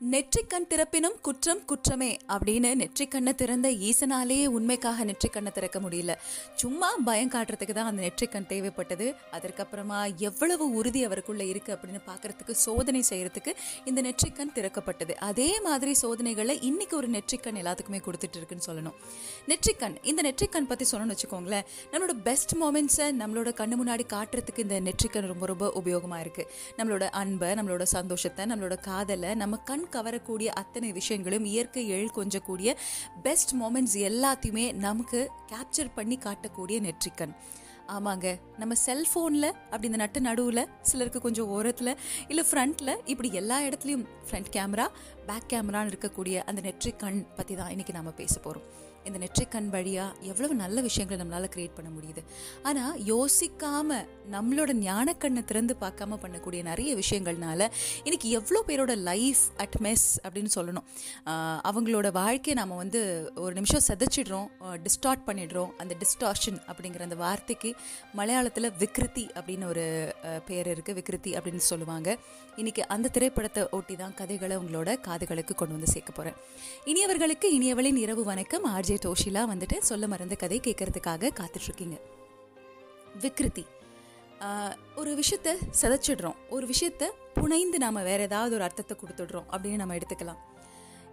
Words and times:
நெற்றிக்கண் 0.00 0.66
திறப்பினும் 0.70 1.16
குற்றம் 1.26 1.62
குற்றமே 1.70 2.08
அப்படின்னு 2.34 2.68
நெற்றிக்கண்ணை 2.80 3.32
திறந்த 3.40 3.68
ஈசனாலேயே 3.88 4.44
உண்மைக்காக 4.56 5.04
நெற்றிக்கண்ணை 5.08 5.50
திறக்க 5.56 5.78
முடியல. 5.84 6.12
சும்மா 6.60 6.88
பயம் 7.08 7.32
காட்டுறதுக்கு 7.32 7.74
தான் 7.78 7.88
அந்த 7.90 8.02
நெற்றிக்கண் 8.06 8.46
தேவைப்பட்டது. 8.52 9.06
அதற்கப்புறமா 9.36 9.98
எவ்வளவு 10.28 10.66
உறுதி 10.80 11.00
அவருக்குள்ளே 11.06 11.46
இருக்குது 11.52 11.74
அப்படின்னு 11.76 12.02
பார்க்கறதுக்கு 12.10 12.54
சோதனை 12.66 13.00
செய்கிறதுக்கு 13.10 13.54
இந்த 13.84 14.02
நெற்றிக்கண் 14.08 14.54
திறக்கப்பட்டது. 14.58 15.16
அதே 15.30 15.48
மாதிரி 15.66 15.94
சோதனைகளை 16.02 16.56
இன்னைக்கு 16.68 16.96
ஒரு 16.96 17.10
நெற்றிக்கண் 17.16 17.58
எல்லாத்துக்குமே 17.62 18.00
கொடுத்துட்டு 18.06 18.38
இருக்குன்னு 18.40 18.66
சொல்லணும். 18.68 18.96
நெற்றிக்கண் 19.50 19.98
இந்த 20.12 20.22
நெற்றிக்கண் 20.28 20.70
பற்றி 20.70 20.88
சொல்லணும்னு 20.92 21.16
வச்சுக்கோங்களேன் 21.16 21.66
நம்மளோட 21.90 22.16
பெஸ்ட் 22.28 22.56
மூமெண்ட்ஸை 22.62 23.08
நம்மளோட 23.22 23.52
கண்ணு 23.62 23.80
முன்னாடி 23.82 24.06
காட்டுறதுக்கு 24.14 24.66
இந்த 24.68 24.80
நெற்றிக்கண் 24.88 25.30
ரொம்ப 25.34 25.46
ரொம்ப 25.54 25.72
உபயோகமாக 25.82 26.22
இருக்குது 26.26 26.48
நம்மளோட 26.78 27.04
அன்பை 27.24 27.52
நம்மளோட 27.60 27.84
சந்தோஷத்தை 27.96 28.48
நம்மளோட 28.52 28.78
காதலை 28.88 29.32
நம்ம 29.44 29.62
கண் 29.64 29.86
கவரக்கூடிய 29.88 30.46
அத்தனை 30.46 30.92
விஷயங்களும் 30.92 31.44
இயற்கை 31.44 31.88
எழில் 31.88 32.16
கொஞ்சக்கூடிய 32.16 32.76
பெஸ்ட் 33.22 33.54
மூமெண்ட்ஸ் 33.54 33.96
எல்லாத்தையுமே 34.10 34.72
நமக்கு 34.72 35.30
கேப்சர் 35.52 35.94
பண்ணி 35.94 36.18
காட்டக்கூடிய 36.18 36.78
நெற்றிக்கண். 36.80 37.34
ஆமாங்க 37.88 38.38
நம்ம 38.58 38.74
செல்ஃபோனில் 38.86 39.50
அப்படி 39.50 39.86
இந்த 39.86 39.96
நட்டு 39.96 40.20
நடுவில் 40.20 40.68
சிலருக்கு 40.82 41.20
கொஞ்சம் 41.20 41.46
ஓரத்தில் 41.46 41.96
இல்லை 42.28 42.44
ஃப்ரண்ட்டில் 42.50 43.00
இப்படி 43.04 43.32
எல்லா 43.32 43.62
இடத்துலையும் 43.62 44.04
ஃப்ரண்ட் 44.26 44.50
கேமரா 44.56 44.86
பேக் 45.26 45.48
கேமரான்னு 45.48 45.92
இருக்கக்கூடிய 45.92 46.36
அந்த 46.36 46.60
நெற்றிக்கண் 46.60 47.26
பற்றி 47.36 47.54
தான் 47.54 47.68
இன்றைக்கி 47.68 47.92
நம்ம 47.92 48.10
பேச 48.10 48.40
போகிறோம் 48.40 48.66
இந்த 49.08 49.18
நெற்றிக்கண் 49.24 49.68
வழியாக 49.74 50.28
எவ்வளவு 50.30 50.54
நல்ல 50.62 50.80
விஷயங்களை 50.88 51.18
நம்மளால் 51.22 51.52
கிரியேட் 51.54 51.76
பண்ண 51.78 51.90
முடியுது. 51.96 52.22
ஆனால் 52.68 52.94
யோசிக்காமல் 53.12 54.06
நம்மளோட 54.34 54.70
ஞானக்கண்ணை 54.86 55.42
திறந்து 55.50 55.76
பார்க்காம 55.84 56.18
பண்ணக்கூடிய 56.24 56.60
நிறைய 56.70 56.90
விஷயங்கள்னால 57.02 57.60
இன்னைக்கு 58.06 58.28
எவ்வளோ 58.38 58.62
பேரோட 58.70 58.94
லைஃப் 59.10 59.44
அட் 59.64 59.78
மெஸ் 59.86 60.08
அப்படின்னு 60.24 60.52
சொல்லணும். 60.58 60.86
அவங்களோட 61.70 62.08
வாழ்க்கையை 62.20 62.56
நாம் 62.60 62.80
வந்து 62.82 63.02
ஒரு 63.44 63.54
நிமிஷம் 63.58 63.86
சதைச்சிடுறோம் 63.88 64.48
டிஸ்டார்ட் 64.86 65.24
பண்ணிடுறோம். 65.28 65.72
அந்த 65.82 65.94
டிஸ்டார்ஷன் 66.02 66.58
அப்படிங்கிற 66.70 67.02
அந்த 67.08 67.18
வார்த்தைக்கு 67.24 67.72
மலையாளத்தில் 68.20 68.70
விக்ருதி 68.82 69.26
அப்படின்னு 69.38 69.66
ஒரு 69.72 69.86
பேர் 70.50 70.70
இருக்குது 70.74 70.96
விக்ருதி 71.00 71.32
அப்படின்னு 71.38 71.64
சொல்லுவாங்க. 71.72 72.08
இன்னைக்கு 72.60 72.82
அந்த 72.94 73.06
திரைப்படத்தை 73.16 73.62
ஒட்டி 73.76 73.94
தான் 74.02 74.14
கதைகளை 74.20 74.54
உங்களோட 74.60 74.90
காதுகளுக்கு 75.08 75.54
கொண்டு 75.58 75.76
வந்து 75.76 75.90
சேர்க்க 75.94 76.12
போகிறேன் 76.16 76.38
இனியவர்களுக்கு 76.90 77.48
இனியவளின் 77.58 78.00
இரவு 78.04 78.22
வணக்கம். 78.30 78.66
ஆர்ஜே 78.76 78.97
டோஷிலா 79.04 79.42
வந்துட்டு 79.52 79.76
சொல்ல 79.90 80.06
மறந்த 80.12 80.34
கதை 80.42 80.58
கேட்கறதுக்காக 80.66 81.32
காத்துட்ருக்கீங்க. 81.40 81.98
விக்ருதி 83.24 83.64
ஒரு 85.00 85.12
விஷயத்த 85.20 85.52
சதைச்சிடுறோம். 85.80 86.36
ஒரு 86.56 86.64
விஷயத்த 86.72 87.04
புனைந்து 87.38 87.78
நாம் 87.84 88.06
வேற 88.10 88.20
ஏதாவது 88.28 88.54
ஒரு 88.58 88.64
அர்த்தத்தை 88.66 88.94
கொடுத்துடுறோம் 89.00 89.48
அப்படின்னு 89.52 89.80
நம்ம 89.82 89.96
எடுத்துக்கலாம். 89.98 90.40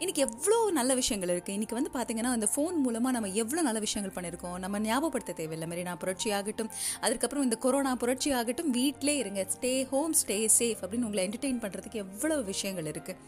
இன்றைக்கி 0.03 0.21
எவ்வளோ 0.25 0.57
நல்ல 0.77 0.91
விஷயங்கள் 0.99 1.31
இருக்குது 1.33 1.55
இன்றைக்கி 1.57 1.75
வந்து 1.77 1.91
பார்த்தீங்கன்னா 1.93 2.31
அந்த 2.37 2.47
ஃபோன் 2.53 2.75
மூலமாக 2.85 3.13
நம்ம 3.15 3.29
எவ்வளோ 3.41 3.61
நல்ல 3.67 3.79
விஷயங்கள் 3.85 4.15
பண்ணியிருக்கோம் 4.15 4.57
நம்ம 4.63 4.79
ஞாபகப்படுத்த 4.87 5.35
தேவையில்லை. 5.39 5.83
நான் 5.89 6.01
புரட்சி 6.01 6.29
ஆகட்டும் 6.37 6.71
அதுக்கப்புறம் 7.05 7.45
இந்த 7.47 7.57
கொரோனா 7.65 7.93
புரட்சி 8.03 8.31
ஆகட்டும் 8.39 8.71
வீட்டிலே 8.79 9.15
இருங்க. 9.23 9.41
ஸ்டே 9.55 9.73
ஹோம் 9.93 10.15
ஸ்டே 10.21 10.37
சேஃப் 10.59 10.81
அப்படின்னு 10.83 11.07
உங்களை 11.09 11.23
என்டர்டெயின் 11.27 11.61
பண்ணுறதுக்கு 11.65 12.01
எவ்வளோ 12.05 12.37
விஷயங்கள் 12.51 12.89
இருக்குது 12.93 13.21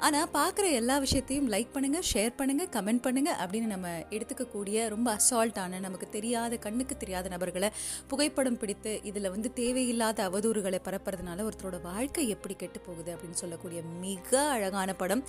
ஆனால் 0.00 0.28
பார்க்குற 0.34 0.66
எல்லா 0.72 0.98
விஷயத்தையும் 0.98 1.48
லைக் 1.54 1.72
பண்ணுங்கள் 1.74 2.06
ஷேர் 2.12 2.34
பண்ணுங்கள் 2.40 2.70
கமெண்ட் 2.76 3.04
பண்ணுங்கள் 3.06 3.38
அப்படின்னு 3.42 3.68
நம்ம 3.74 3.88
எடுத்துக்கக்கூடிய 4.10 4.88
ரொம்ப 4.88 5.08
அசால்ட்டான 5.18 5.80
நமக்கு 5.80 6.08
தெரியாத 6.16 6.58
கண்ணுக்கு 6.58 6.96
தெரியாத 6.96 7.28
நபர்களை 7.28 7.68
புகைப்படம் 8.08 8.58
பிடித்து 8.62 8.92
இதில் 9.02 9.30
வந்து 9.34 9.48
தேவையில்லாத 9.52 10.18
அவதூறுகளை 10.28 10.80
பரப்புறதுனால 10.88 11.44
ஒருத்தரோட 11.48 11.78
வாழ்க்கை 11.82 12.24
எப்படி 12.28 12.54
கெட்டு 12.54 12.80
போகுது 12.80 13.10
அப்படின்னு 13.14 13.40
சொல்லக்கூடிய 13.42 13.80
மிக 14.04 14.30
அழகான 14.54 14.90
படம். 14.94 15.22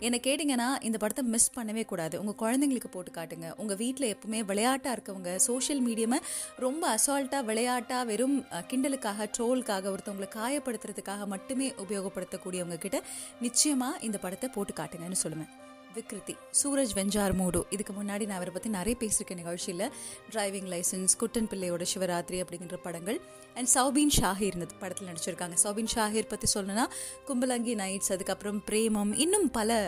என்னை 0.00 0.20
கேட்டிங்கன்னா 0.26 0.68
இந்த 0.82 0.98
படத்தை 0.98 1.24
மிஸ் 1.34 1.50
பண்ணவே 1.56 1.84
கூடாது. 1.84 2.14
உங்கள் 2.22 2.38
குழந்தைங்களுக்கு 2.42 2.90
போட்டு 2.94 3.12
காட்டுங்க. 3.18 3.48
உங்கள் 3.62 3.78
வீட்டில் 3.82 4.10
எப்பவுமே 4.14 4.40
விளையாட்டாக 4.50 4.94
இருக்கவங்க 4.96 5.30
சோஷியல் 5.48 5.82
மீடியமை 5.86 6.18
ரொம்ப 6.58 6.82
அசால்ட்டாக 6.96 7.42
விளையாட்டாக 7.50 8.02
வெறும் 8.10 8.36
கிண்டலுக்காக 8.70 9.28
ட்ரோலுக்காக 9.36 9.90
ஒருத்தவங்களை 9.94 10.28
காயப்படுத்துறதுக்காக 10.38 11.26
மட்டுமே 11.34 11.68
உபயோகப்படுத்தக்கூடியவங்க 11.84 12.78
கிட்ட 12.78 12.98
நிச்சயமாக 13.40 13.93
இந்த 14.08 14.18
படத்தை 14.24 14.50
போட்டு 14.56 14.74
காட்டுங்கன்னு 14.80 15.22
சொல்லுவேன். 15.26 15.52
விக்ருதி 15.96 16.34
சூரஜ் 16.60 16.92
வெஞ்சார் 16.98 17.34
மூடு. 17.40 17.60
இதுக்கு 17.74 17.92
முன்னாடி 17.98 18.24
நான் 18.28 18.38
அவரை 18.38 18.52
பற்றி 18.54 18.70
நிறைய 18.76 18.94
பேசியிருக்கேன் 19.00 19.38
நிகழ்ச்சியில். 19.40 19.84
டிரைவிங் 20.30 20.68
லைசன்ஸ் 20.72 21.14
குட்டன் 21.20 21.48
பிள்ளையோட 21.52 21.84
சிவராத்திரி 21.92 22.38
அப்படிங்கிற 22.44 22.78
படங்கள். 22.86 23.18
அண்ட் 23.58 23.70
சௌபீன் 23.74 24.12
ஷாஹிர் 24.16 24.56
இந்த 24.58 24.66
படத்தில் 24.82 25.08
நடிச்சிருக்காங்க. 25.10 25.56
சௌபீன் 25.64 25.92
ஷாஹிர் 25.94 26.30
பற்றி 26.32 26.48
சொல்லணும்னா 26.54 26.86
கும்பலங்கி 27.28 27.74
நைட்ஸ் 27.82 28.12
அதுக்கப்புறம் 28.16 28.60
பிரேமம் 28.70 29.12
இன்னும் 29.24 29.48
பல 29.58 29.78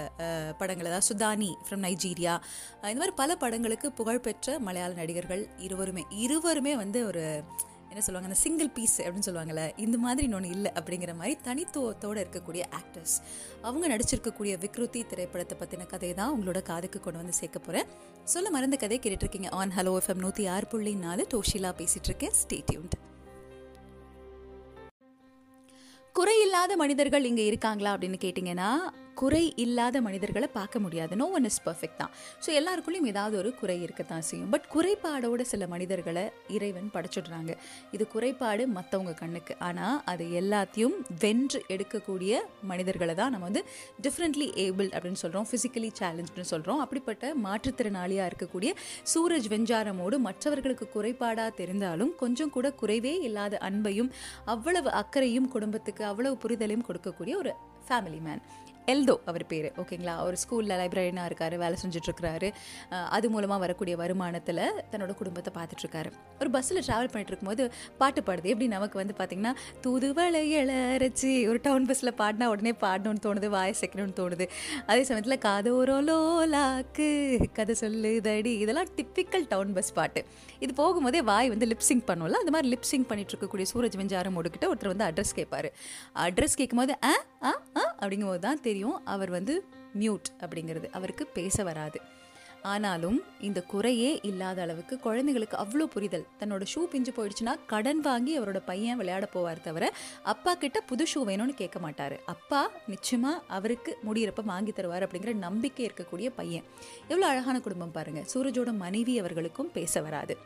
படங்கள். 0.61 0.91
அதாவது 0.91 1.09
சுதானி 1.11 1.51
ஃப்ரம் 1.67 1.85
நைஜீரியா 1.87 2.35
இந்த 2.91 3.01
மாதிரி 3.03 3.17
பல 3.23 3.37
படங்களுக்கு 3.45 3.91
புகழ்பெற்ற 4.01 4.59
மலையாள 4.69 4.95
நடிகர்கள் 5.03 5.43
இருவருமே. 5.69 6.05
இருவருமே 6.27 6.75
வந்து 6.83 7.01
ஒரு 7.07 7.25
என்ன 7.97 8.05
சொல்லுவாங்க 8.07 8.29
அந்த 8.31 8.41
சிங்கிள் 8.41 8.69
பீஸ் 8.75 8.95
அப்படின்னு 8.99 9.27
சொல்லுவாங்கல்ல 9.27 9.63
இந்த 9.79 9.97
மாதிரி 10.01 10.25
இன்னொன்று 10.27 10.49
இல்லை 10.51 10.71
அப்படிங்கிற 10.77 11.13
மாதிரி 11.15 11.35
தனித்துவத்தோடு 11.45 12.19
இருக்கக்கூடிய 12.23 12.63
ஆக்டர்ஸ் 12.79 13.15
அவங்க 13.63 13.87
நடிச்சிருக்கக்கூடிய 13.89 14.55
விக்ருதி 14.65 15.01
திரைப்படத்தை 15.13 15.57
பற்றின 15.61 15.87
கதை 15.87 16.11
தான் 16.15 16.33
உங்களோட 16.35 16.61
காதுக்கு 16.63 17.01
கொண்டு 17.01 17.21
வந்து 17.21 17.37
சேர்க்க 17.39 17.61
போகிறேன் 17.61 17.89
சொல்ல 18.27 18.51
மறந்த 18.51 18.77
கதை 18.77 18.99
கேட்டுட்ருக்கீங்க 18.99 19.51
ஆன் 19.55 19.73
ஹலோ 19.77 19.95
எஃப்எம் 20.01 20.23
நூற்றி 20.25 20.47
ஆறு 20.55 20.67
புள்ளி 20.67 20.93
நாலு. 20.99 21.25
டோஷிலா 21.33 21.71
பேசிகிட்ருக்கேன் 21.81 22.37
ஸ்டேட்யூன்ட் 22.37 22.43
ஸ்டே 22.43 22.59
டியூன்ட் 22.69 22.97
குறையில்லாத 26.15 26.77
மனிதர்கள் 26.77 27.29
இங்கே 27.31 27.47
இருக்காங்களா 27.47 27.93
அப்படின்னு 27.95 28.21
கேட்டிங்கன்னா 28.23 28.71
குறை 29.21 29.43
இல்லாத 29.65 29.97
மனிதர்களை 30.07 30.49
பார்க்க 30.57 30.79
முடியாது. 30.85 31.13
நோ 31.21 31.27
ஒன் 31.37 31.47
இஸ் 31.51 31.61
பர்ஃபெக்ட் 31.67 31.99
தான். 32.01 32.13
ஸோ 32.45 32.49
எல்லாருக்குள்ளேயும் 32.59 33.09
ஏதாவது 33.13 33.35
ஒரு 33.43 33.51
குறை 33.61 33.77
இருக்கத்தான் 33.87 34.25
செய்யும். 34.29 34.51
பட் 34.55 34.67
குறைபாடோட 34.75 35.43
சில 35.53 35.67
மனிதர்களை 35.75 36.25
இறைவன் 36.57 36.89
படைச்சிடுறாங்க. 36.97 37.53
இது 37.97 38.07
குறைபாடு 38.15 38.65
மற்றவங்க 38.77 39.15
கண்ணுக்கு. 39.23 39.55
ஆனால் 39.69 39.97
அது 40.13 40.25
எல்லாத்தையும் 40.41 40.97
வென்று 41.25 41.61
எடுக்கக்கூடிய 41.77 42.35
மனிதர்களை 42.73 43.17
தான் 43.21 43.33
நம்ம 43.35 43.49
வந்து 43.51 43.63
டிஃப்ரெண்ட்லி 44.07 44.49
ஏபிள் 44.67 44.91
அப்படின்னு 44.95 45.23
சொல்கிறோம் 45.25 45.49
ஃபிசிக்கலி 45.51 45.91
சேலஞ்சுன்னு 46.01 46.51
சொல்கிறோம் 46.53 46.83
அப்படிப்பட்ட 46.87 47.33
மாற்றுத்திறனாளியாக 47.47 48.31
இருக்கக்கூடிய 48.33 48.73
சூரஜ் 49.15 49.49
வெஞ்சாரமோடு 49.55 50.19
மற்றவர்களுக்கு 50.29 50.89
குறைபாடாக 50.97 51.51
தெரிந்தாலும் 51.61 52.13
கொஞ்சம் 52.25 52.55
கூட 52.57 52.67
குறைவே 52.83 53.15
இல்லாத 53.29 53.57
அன்பையும் 53.71 54.13
அவ்வளவு 54.55 54.91
அக்கறையும் 55.03 55.51
குடும்பத்துக்கு 55.57 56.05
அவ்வளவு 56.13 56.37
புரிதலையும் 56.45 56.87
கொடுக்கக்கூடிய 56.91 57.37
ஒரு 57.43 57.53
ஃபேமிலி 57.89 58.21
மேன் 58.29 58.43
எல்தோ 58.93 59.15
அவர் 59.31 59.45
பேர். 59.53 59.69
ஓகேங்களா 59.83 60.15
அவர் 60.23 60.37
ஸ்கூலில் 60.43 60.75
லைப்ரரியனாக 60.81 61.29
இருக்கார் 61.31 61.55
வேலை 61.65 61.77
செஞ்சுட்ருக்கிறாரு. 61.83 62.49
அது 63.17 63.27
மூலமாக 63.35 63.61
வரக்கூடிய 63.65 63.95
வருமானத்தில் 64.03 64.63
தன்னோட 64.93 65.13
குடும்பத்தை 65.21 65.53
பார்த்துட்ருக்காரு 65.59 66.11
ஒரு 66.41 66.51
பஸ்ஸில் 66.57 66.83
ட்ராவல் 66.87 67.11
பண்ணிட்டு 67.13 67.33
இருக்கும்போது 67.33 67.65
பாட்டு 68.01 68.21
பாடுது. 68.29 68.47
எப்படி 68.55 68.69
நமக்கு 68.77 68.97
வந்து 69.03 69.15
பார்த்திங்கன்னா 69.21 69.55
தூதுவளை 69.87 70.43
இளரச்சி 70.61 71.33
ஒரு 71.51 71.61
டவுன் 71.67 71.89
பஸ்ஸில் 71.91 72.15
பாடினா 72.21 72.49
உடனே 72.55 72.73
பாடணும்னு 72.85 73.25
தோணுது 73.27 73.51
வாய 73.57 73.73
சேர்க்கணும்னு 73.81 74.17
தோணுது. 74.21 74.47
அதே 74.91 75.03
சமயத்தில் 75.11 75.43
காதோரோ 75.47 75.99
லோலாக்கு 76.09 77.09
கதை 77.59 77.77
சொல்லுதடி 77.83 78.55
இதெல்லாம் 78.65 78.91
டிப்பிக்கல் 78.99 79.47
டவுன் 79.55 79.75
பஸ் 79.79 79.93
பாட்டு. 79.99 80.23
இது 80.65 80.73
போகும்போதே 80.83 81.23
வாய் 81.33 81.53
வந்து 81.55 81.67
லிப்சிங் 81.73 82.05
பண்ணுவோம்ல 82.11 82.41
அந்த 82.43 82.53
மாதிரி 82.57 82.71
லிப்சிங் 82.75 83.09
பண்ணிட்டு 83.11 83.33
இருக்கக்கூடிய 83.35 83.67
சூரஜ் 83.73 83.99
வெஞ்சாரம் 84.03 84.39
ஒடுக்கிட்ட 84.41 84.69
ஒருத்தர் 84.73 84.93
வந்து 84.95 85.07
அட்ரஸ் 85.09 85.37
கேட்பாரு 85.41 85.71
அட்ரஸ் 86.27 86.59
கேட்கும்போது 86.61 86.95
ஆ 87.11 87.15
ஆ 87.49 87.53
ஆ 87.81 87.83
அப்படிங்கும்போது 88.03 88.43
தான் 88.47 88.61
தெரியும். 88.61 88.75
அவர் 89.05 89.31
வந்து 89.31 89.65
மியூட் 89.99 90.29
அப்படிங்கிறது. 90.41 90.91
அவருக்கு 90.91 91.27
பேச 91.27 91.63
வராது. 91.63 92.01
ஆனாலும் 92.63 93.23
இந்த 93.41 93.63
குறையே 93.63 94.19
இல்லாத 94.23 94.63
அளவுக்கு 94.63 94.99
குழந்தைகளுக்கு 94.99 95.57
அவ்வளோ 95.57 95.83
புரிதல். 95.83 96.27
தன்னோட 96.41 96.67
ஷூ 96.75 96.79
பிஞ்சு 96.85 97.13
போயிடுச்சுன்னா 97.13 97.55
கடன் 97.67 98.01
வாங்கி 98.01 98.41
அவரோட 98.41 98.63
பையன் 98.65 98.97
விளையாட 98.97 99.29
போவார் 99.35 99.61
தவிர 99.61 99.93
அப்பா 100.23 100.55
கிட்ட 100.55 100.81
புது 100.81 101.05
ஷூ 101.15 101.27
வேணும்னு 101.27 101.55
கேட்க 101.55 101.79
மாட்டார். 101.79 102.25
அப்பா 102.25 102.71
நிச்சயமாக 102.87 103.43
அவருக்கு 103.49 103.99
முடியிறப்ப 104.13 104.45
வாங்கி 104.45 104.71
தருவார் 104.71 105.07
அப்படிங்கிற 105.07 105.35
நம்பிக்கை 105.35 105.87
இருக்கக்கூடிய 105.87 106.31
பையன். 106.37 106.65
எவ்வளோ 107.09 107.27
அழகான 107.27 107.61
குடும்பம் 107.61 107.93
பாருங்கள் 107.93 108.27
சூரஜோட 108.35 108.73
மனைவி 108.77 109.19
அவர்களுக்கும் 109.19 109.73
பேச 109.73 110.01
வராது. 110.01 110.37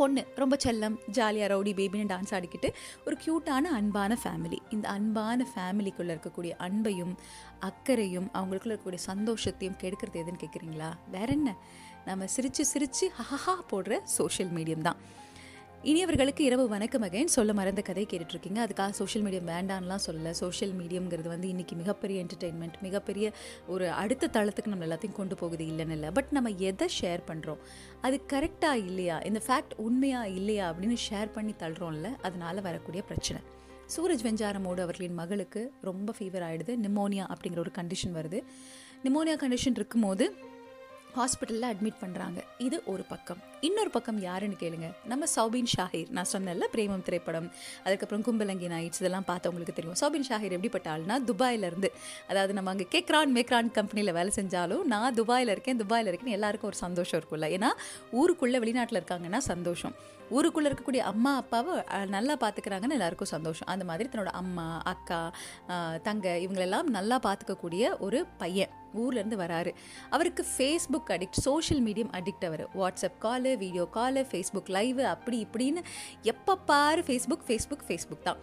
பொண்ணு. 0.00 0.22
ரொம்ப 0.42 0.56
செல்லம் 0.64 0.96
ஜாலியாக 1.18 1.50
ரவுடி 1.52 1.72
பேபின்னு 1.78 2.10
டான்ஸ் 2.12 2.32
ஆடிக்கிட்டு 2.36 2.68
ஒரு 3.06 3.16
க்யூட்டான 3.24 3.64
அன்பான 3.78 4.16
ஃபேமிலி 4.22 4.58
இந்த 4.70 4.86
அன்பான 4.96 5.46
ஃபேமிலிக்குள்ளே 5.52 6.14
இருக்கக்கூடிய 6.16 6.52
அன்பையும் 6.66 7.14
அக்கறையும் 7.68 8.28
அவங்களுக்குள்ள 8.38 8.74
இருக்கக்கூடிய 8.74 9.02
சந்தோஷத்தையும் 9.12 9.78
கெடுக்கிறது 9.82 10.20
எதுன்னு 10.22 10.42
கேட்குறீங்களா 10.44 10.90
வேற 11.10 11.28
என்ன? 11.32 11.50
நம்ம 12.04 12.26
சிரித்து 12.34 12.64
சிரித்து 12.64 13.06
ஹஹா 13.20 13.54
போடுற 13.70 13.94
சோஷியல் 14.18 14.52
மீடியம் 14.56 14.86
தான். 14.88 15.00
இனியவர்களுக்கு 15.82 16.44
இரவு 16.44 16.68
வணக்கம் 16.68 17.02
அகைன் 17.02 17.24
சொல்ல 17.24 17.52
மறந்த 17.52 17.82
கதை 17.82 18.06
கேட்டுட்ருக்கீங்க. 18.10 18.58
அதுக்காக 18.58 18.90
சோஷியல் 18.90 19.28
மீடியம் 19.28 19.48
வேண்டான்லாம் 19.48 19.96
சொல்ல 19.96 20.32
சோஷியல் 20.32 20.76
மீடியம்ங்கிறது 20.76 21.28
வந்து 21.28 21.48
இன்றைக்கி 21.48 21.72
மிகப்பெரிய 21.76 22.24
என்டர்டெயின்மெண்ட் 22.24 22.72
மிகப்பெரிய 22.80 23.32
ஒரு 23.66 23.90
அடுத்த 23.90 24.28
தளத்துக்கு 24.32 24.66
நம்ம 24.66 24.84
எல்லாத்தையும் 24.84 25.12
கொண்டு 25.12 25.34
போகுது 25.34 25.64
இல்லைன்னு 25.64 25.90
இல்லை. 25.90 26.10
பட் 26.10 26.26
நம்ம 26.30 26.50
எதை 26.50 26.88
ஷேர் 27.00 27.18
பண்ணுறோம் 27.26 27.56
அது 28.00 28.20
கரெக்டாக 28.32 28.72
இல்லையா? 28.72 29.18
இந்த 29.18 29.40
ஃபேக்ட் 29.46 29.70
உண்மையா 29.76 30.24
இல்லையா? 30.24 30.72
அப்படின்னு 30.72 30.96
ஷேர் 31.10 31.32
பண்ணி 31.32 31.54
தள்ளுறோம்ல 31.58 32.08
அதனால 32.22 32.60
வரக்கூடிய 32.60 33.02
பிரச்சனை. 33.02 33.42
சூரஜ் 33.96 34.26
வெஞ்சாரமோடு 34.26 34.80
அவர்களின் 34.80 35.14
மகளுக்கு 35.14 35.72
ரொம்ப 35.80 36.12
ஃபீவர் 36.18 36.44
ஆகிடுது 36.44 36.76
நிமோனியா 36.82 37.34
அப்படிங்கிற 37.34 37.58
ஒரு 37.58 37.70
கண்டிஷன் 37.78 38.14
வருது. 38.14 38.42
நிமோனியா 39.04 39.36
கண்டிஷன் 39.36 39.74
இருக்கும்போது 39.74 40.34
ஹாஸ்பிட்டலில் 41.18 41.68
அட்மிட் 41.70 42.00
பண்ணுறாங்க 42.02 42.40
இது 42.66 42.76
ஒரு 42.92 43.04
பக்கம். 43.12 43.40
இன்னொரு 43.68 43.90
பக்கம் 43.96 44.18
யாருன்னு 44.26 44.56
கேளுங்க. 44.62 44.88
நம்ம 45.12 45.24
சௌபின் 45.36 45.70
ஷாஹிர் 45.74 46.10
நான் 46.16 46.30
சொன்னல 46.32 46.68
பிரேமம் 46.74 47.04
திரைப்படம். 47.08 47.48
அதுக்கப்புறம் 47.86 48.24
கும்பலங்கி 48.28 48.68
நைட்ஸ் 48.74 49.00
இதெல்லாம் 49.02 49.26
பார்த்தவங்களுக்கு 49.32 49.76
தெரியும். 49.78 49.98
சௌபின் 50.02 50.28
ஷாஹிர் 50.30 50.54
எப்படிப்பட்ட 50.56 50.88
ஆள்னா 50.94 51.16
துபாயிலேருந்து 51.30 51.90
அதாவது 52.30 52.54
நம்ம 52.58 52.70
அங்கே 52.74 52.86
கேக்ரான் 52.94 53.34
மேக்ரான் 53.38 53.72
கம்பெனியில் 53.80 54.16
வேலை 54.18 54.32
செஞ்சாலும் 54.38 54.86
நான் 54.94 55.18
துபாயில் 55.20 55.52
இருக்கேன் 55.56 55.82
துபாயில் 55.82 56.10
இருக்கேன்னு 56.12 56.38
எல்லாருக்கும் 56.38 56.70
ஒரு 56.72 56.80
சந்தோஷம் 56.86 57.20
இருக்கும்ல. 57.20 57.50
ஏன்னா 57.58 57.72
ஊருக்குள்ளே 58.20 58.60
வெளிநாட்டில் 58.64 59.00
இருக்காங்கன்னா 59.02 59.42
சந்தோஷம். 59.52 59.96
ஊருக்குள்ளே 60.38 60.68
இருக்கக்கூடிய 60.70 61.04
அம்மா 61.12 61.30
அப்பாவை 61.42 61.72
நல்லா 62.16 62.34
பார்த்துக்கிறாங்கன்னு 62.42 62.96
எல்லாருக்கும் 62.98 63.32
சந்தோஷம். 63.36 63.68
அந்த 63.72 63.84
மாதிரி 63.88 64.08
தன்னோட 64.10 64.32
அம்மா 64.42 64.66
அக்கா 64.92 65.20
தங்க 66.08 66.36
இவங்களெல்லாம் 66.44 66.90
நல்லா 66.98 67.16
பார்த்துக்கக்கூடிய 67.24 67.84
ஒரு 68.06 68.20
பையன். 68.42 68.74
ஊர்லேருந்து 68.94 69.40
வராரு. 69.44 69.72
அவருக்கு 70.10 70.44
Facebook 70.54 71.12
addict 71.16 71.40
social 71.40 71.82
medium 71.88 72.14
addict 72.20 72.44
அவர். 72.44 72.64
WhatsApp 72.80 73.18
call 73.18 73.56
video 73.56 73.86
call 73.98 74.22
Facebook 74.30 74.72
live 74.78 75.00
அப்படி 75.14 75.46
இப்படின்னு 75.46 75.82
எப்போ 76.22 76.56
பாரு 76.56 77.02
ஃபேஸ்புக் 77.02 77.46
ஃபேஸ்புக் 77.48 77.86
ஃபேஸ்புக் 77.88 78.22
தான். 78.22 78.40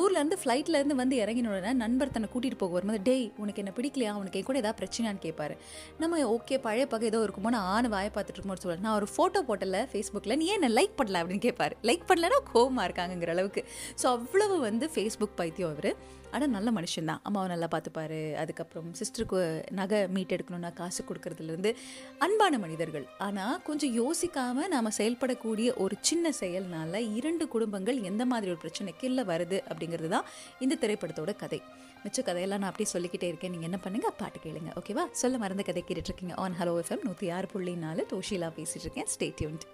ஊர்லேருந்து 0.00 0.36
ஃப்ளைட்லேருந்து 0.42 0.94
வந்து 1.00 1.16
இறங்கினோடனே 1.16 1.72
நண்பர் 1.72 2.10
தன்னை 2.10 2.28
கூட்டிகிட்டு 2.34 2.60
போக 2.60 2.72
வரும்போது 2.72 3.02
டேய் 3.02 3.32
உனக்கு 3.36 3.60
என்ன 3.62 3.72
பிடிக்கலையா? 3.78 4.12
உனக்கு 4.20 4.42
கூட 4.42 4.58
ஏதாவது 4.58 4.78
பிரச்சனையான்னு 4.80 5.20
கேட்பாரு 5.24 5.54
நம்ம 5.98 6.20
ஓகே 6.36 6.58
பழைய 6.58 6.86
பகை 6.86 7.06
ஏதோ 7.10 7.18
இருக்குமோ? 7.26 7.50
நான் 7.56 7.68
ஆணு 7.74 7.88
வாயை 7.88 8.10
பார்த்துட்டு 8.14 8.38
இருக்கும்போது 8.38 8.64
சொல்லுவேன் 8.64 8.86
நான் 8.86 8.96
ஒரு 9.00 9.08
ஃபோட்டோ 9.14 9.42
போட்டல 9.48 9.80
ஃபேஸ்புக்கில் 9.92 10.36
நீ 10.36 10.46
ஏன் 10.46 10.66
லைக் 10.78 10.94
பண்ணல? 11.00 11.22
அப்படின்னு 11.22 11.44
கேட்பாரு 11.48 11.76
லைக் 11.90 12.08
பண்ணலன்னா 12.10 12.38
கோவமாக 12.54 12.86
இருக்காங்கங்கிற 12.88 13.28
அளவுக்கு. 13.28 13.64
ஸோ 14.02 14.06
அவ்வளவு 14.06 14.60
வந்து 14.60 14.88
ஃபேஸ்புக் 14.94 15.36
பைத்தியம் 15.36 15.70
அவர். 15.70 15.90
ஆனால் 16.32 16.52
நல்ல 16.56 16.70
மனுஷன்தான். 16.70 17.20
அம்மாவை 17.22 17.48
நல்லா 17.48 17.68
பார்த்துப்பாரு. 17.74 18.34
அதுக்கப்புறம் 18.34 18.88
சிஸ்டருக்கு 19.00 19.40
நகை 19.70 20.08
மீட் 20.08 20.34
எடுக்கணும்னா 20.36 20.72
காசு 20.72 21.04
கொடுக்கறதுலேருந்து 21.04 21.72
அன்பான 22.18 22.58
மனிதர்கள். 22.58 23.06
ஆனால் 23.18 23.62
கொஞ்சம் 23.62 23.94
யோசிக்காமல் 24.00 24.72
நாம் 24.74 24.96
செயல்படக்கூடிய 24.98 25.74
ஒரு 25.76 25.96
சின்ன 26.00 26.32
செயல்னால 26.40 27.14
இரண்டு 27.14 27.48
குடும்பங்கள் 27.48 28.00
எந்த 28.02 28.24
மாதிரி 28.24 28.50
ஒரு 28.52 28.60
பிரச்சனைக்கு 28.64 29.08
இல்லை 29.10 29.24
வருது 29.24 29.60
அப்படிங்கிறது 29.72 30.08
தான் 30.08 30.24
இந்த 30.60 30.76
திரைப்படத்தோட 30.80 31.36
கதை. 31.36 31.62
மிச்ச 32.04 32.20
கதையெல்லாம் 32.22 32.58
நான் 32.58 32.70
அப்படியே 32.70 32.92
சொல்லிக்கிட்டே 32.94 33.28
இருக்கேன். 33.28 33.50
நீங்கள் 33.50 33.70
என்ன 33.70 33.80
பண்ணுங்க? 33.84 34.10
பாட்டு 34.10 34.38
கேளுங்க. 34.44 34.70
ஓகேவா 34.80 35.04
சொல்ல 35.10 35.38
மறந்த 35.38 35.62
கதை 35.62 35.84
கேட்டுட்ருக்கீங்க 35.88 36.36
ஆன் 36.36 36.56
ஹலோ 36.60 36.74
எஃப்எம் 36.82 37.04
நூற்றி 37.04 37.30
ஆறு 37.30 37.46
புள்ளி 37.46 37.74
நாலு. 37.74 38.06
தோஷிலா 38.12 38.50
பேசிகிட்டு 38.58 38.86
இருக்கேன். 38.86 39.10
ஸ்டேட்யூன்ட் 39.14 39.64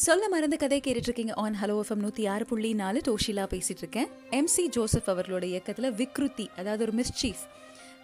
சொல்ல 0.00 0.28
மறந்த 0.28 0.56
கதை 0.56 0.80
கேட்டுட்ருக்கீங்க 0.80 1.32
ஆன் 1.34 1.56
ஹலோ 1.62 1.74
எஃப்எம் 1.80 2.04
நூற்றி 2.04 2.26
ஆறு 2.26 2.44
புள்ளி 2.44 2.74
நாலு. 2.74 3.00
டோஷிலா 3.08 3.44
பேசிகிட்டு 3.52 3.82
இருக்கேன் 3.84 4.08
எம்சி 4.30 4.64
ஜோசப் 4.66 5.10
அவர்களோட 5.10 5.42
இயக்கத்தில் 5.42 5.92
விக்ருத்தி 5.92 6.46
அதாவது 6.56 6.84
ஒரு 6.86 6.92
மிஸ்சீஃப் 6.92 7.42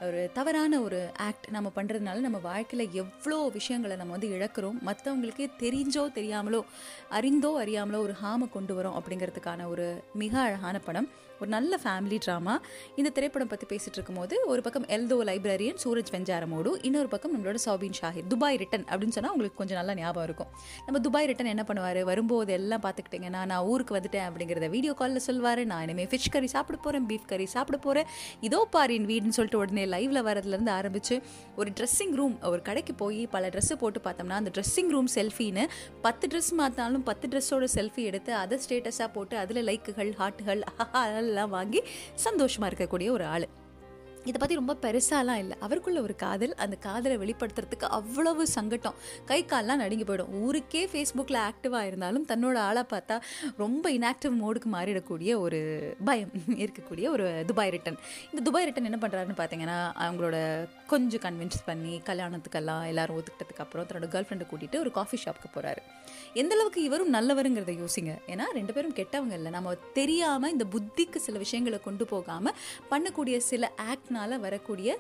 ஒரு 0.01 0.31
தவறான 0.33 0.81
ஒரு 0.81 1.11
ஆக்ட் 1.19 1.47
நம்ம 1.51 1.73
பண்ணுறதுனால 1.77 2.19
நம்ம 2.19 2.39
வாழ்க்கையில் 2.39 2.91
எவ்வளோ 2.93 3.49
விஷயங்களை 3.49 3.97
நம்ம 3.97 4.13
வந்து 4.13 4.29
இழக்கிறோம் 4.29 4.79
மற்றவங்களுக்கே 4.87 5.47
தெரிஞ்சோ 5.59 6.05
தெரியாமலோ 6.15 6.61
அறிந்தோ 7.11 7.65
அறியாமலோ 7.65 7.99
ஒரு 7.99 8.15
ஹாமை 8.25 8.49
கொண்டு 8.49 8.83
வரோம் 8.83 8.99
அப்படிங்கிறதுக்கான 8.99 9.69
ஒரு 9.69 9.87
மிக 10.15 10.41
அழகான 10.41 10.79
படம். 10.79 11.09
ஒரு 11.41 11.51
நல்ல 11.51 11.79
ஃபேமிலி 11.85 12.19
ட்ராமா 12.27 12.55
இந்த 12.97 13.09
திரைப்படம் 13.11 13.51
பற்றி 13.53 13.67
பேசிகிட்டு 13.73 13.99
இருக்கும்போது 13.99 14.35
ஒரு 14.47 14.61
பக்கம் 14.63 14.87
எல்தோ 14.97 15.17
லைப்ரரியன் 15.31 15.81
சூரஜ் 15.85 16.11
வெஞ்சாரமோடு 16.15 16.71
இன்னொரு 16.89 17.09
பக்கம் 17.15 17.33
நம்மளோட 17.35 17.59
சௌபின் 17.67 17.97
ஷாஹிர் 18.01 18.27
துபாய் 18.33 18.59
ரிட்டன் 18.63 18.87
அப்படின்னு 18.91 19.15
சொன்னால் 19.17 19.33
உங்களுக்கு 19.33 19.59
கொஞ்சம் 19.59 19.79
நல்லா 19.81 19.95
ஞாபகம் 19.95 20.27
இருக்கும். 20.29 20.51
நம்ம 20.87 21.01
துபாய் 21.07 21.29
ரிட்டன் 21.31 21.51
என்ன 21.55 21.65
பண்ணுவார்? 21.69 22.01
வரும்போது 22.11 22.53
எல்லாம் 22.53 22.83
பார்த்துக்கிட்டிங்கன்னா 22.87 23.43
நான் 23.53 23.65
ஊருக்கு 23.73 23.97
வந்துட்டேன் 23.99 24.27
அப்படிங்கிறத 24.29 24.69
வீடியோ 24.71 24.93
காலில் 24.93 25.25
சொல்வார் 25.29 25.63
நான் 25.65 25.83
இனிமேல் 25.87 26.11
ஃபிஷ் 26.13 26.31
கறி 26.37 26.47
சாப்பிட 26.47 26.79
போகிறேன் 26.79 27.07
பீஃப் 27.11 27.29
கறி 27.33 27.47
சாப்பிட 27.57 27.79
போகிறேன் 27.79 28.09
இதோ 28.41 28.61
பாரின் 28.77 29.07
வீடுன்னு 29.13 29.37
சொல்லிட்டு 29.39 29.59
உடனே 29.59 29.85
லைவில் 29.87 30.23
வரதுலேருந்து 30.29 30.71
ஆரம்பித்து 30.71 31.17
ஒரு 31.57 31.71
ட்ரெஸ்ஸிங் 31.81 32.15
ரூம் 32.15 32.35
ஒரு 32.53 32.63
கடைக்கு 32.63 32.95
போய் 32.95 33.21
பல 33.27 33.49
ட்ரெஸ்ஸு 33.49 33.77
போட்டு 33.77 34.01
பார்த்தோம்னா 34.01 34.39
அந்த 34.43 34.51
ட்ரெஸ்ஸிங் 34.57 34.91
ரூம் 34.91 35.11
செல்ஃபின்னு 35.15 35.65
பத்து 36.03 36.27
ட்ரெஸ் 36.33 36.53
மாற்றினாலும் 36.59 37.07
பத்து 37.11 37.29
ட்ரெஸ்ஸோட 37.29 37.69
செல்ஃபி 37.75 38.05
எடுத்து 38.05 38.35
அதை 38.35 38.59
ஸ்டேட்டஸாக 38.69 39.09
போட்டு 39.13 39.37
அதில் 39.37 39.63
லைக்குகள் 39.65 40.13
ஹார்ட்டுகள் 40.19 40.63
அதெல்லாம் 41.27 41.55
வாங்கி 41.59 41.83
சந்தோஷமாக 42.27 42.73
இருக்கக்கூடிய 42.73 43.11
ஒரு 43.19 43.27
ஆள். 43.37 43.49
இதை 44.31 44.39
பற்றி 44.43 44.55
ரொம்ப 44.59 44.75
பெருசாலாம் 44.85 45.41
இல்லை. 45.43 45.57
அவருக்குள்ள 45.65 45.99
ஒரு 46.07 46.15
காதல் 46.23 46.55
அந்த 46.63 46.77
காதலை 46.87 47.17
வெளிப்படுத்துறதுக்கு 47.23 47.87
அவ்வளவு 47.99 48.45
சங்கட்டம். 48.55 48.97
கை 49.29 49.39
கால்லாம் 49.53 49.81
நடுங்கி 49.83 50.05
போயிடும். 50.09 50.33
ஊருக்கே 50.45 50.83
ஃபேஸ்புக்கில் 50.93 51.39
ஆக்டிவாக 51.49 51.89
இருந்தாலும் 51.91 52.25
தன்னோட 52.31 52.57
ஆளாக 52.69 52.87
பார்த்தா 52.95 53.17
ரொம்ப 53.63 53.93
இன்ஆக்டிவ் 53.97 54.35
மோடுக்கு 54.41 54.71
மாறிடக்கூடிய 54.75 55.33
ஒரு 55.45 55.61
பயம் 56.09 56.33
இருக்கக்கூடிய 56.65 57.07
ஒரு 57.17 57.29
துபாய் 57.51 57.73
ரிட்டன் 57.77 58.01
இந்த 58.33 58.43
துபாய் 58.49 58.67
ரிட்டன் 58.69 58.91
என்ன 58.91 59.01
பண்ணுறாருன்னு 59.05 59.39
பார்த்தீங்கன்னா 59.43 59.79
அவங்களோட 60.07 60.37
கொஞ்சம் 60.95 61.25
கன்வின்ஸ் 61.27 61.63
பண்ணி 61.71 61.95
கல்யாணத்துக்கெல்லாம் 62.11 62.85
எல்லாரும் 62.93 63.19
ஒத்துக்கிட்டதுக்கு 63.21 63.65
அப்புறம் 63.67 63.89
தன்னோட 63.91 64.09
கேர்ள் 64.17 64.29
ஃப்ரெண்டை 64.29 64.49
கூட்டிகிட்டு 64.53 64.83
ஒரு 64.85 64.93
காஃபி 64.99 65.19
ஷாப்புக்கு 65.27 65.57
போகிறாரு 65.57 65.85
எந்த 66.41 66.55
அளவுக்கு 66.57 66.81
இவரும் 66.89 67.13
நல்லவருங்கிறத 67.17 67.73
யோசிங்க. 67.83 68.13
ஏன்னா 68.33 68.45
ரெண்டு 68.59 68.73
பேரும் 68.77 68.97
கெட்டவங்க 69.01 69.37
இல்லை. 69.39 69.51
நம்ம 69.57 69.75
தெரியாமல் 69.99 70.53
இந்த 70.55 70.65
புத்திக்கு 70.75 71.19
சில 71.27 71.39
விஷயங்களை 71.45 71.79
கொண்டு 71.87 72.07
போகாமல் 72.13 72.57
பண்ணக்கூடிய 72.91 73.37
சில 73.51 73.71
ஆக்ட்னால 73.91 74.39
வரக்கூடிய 74.47 74.99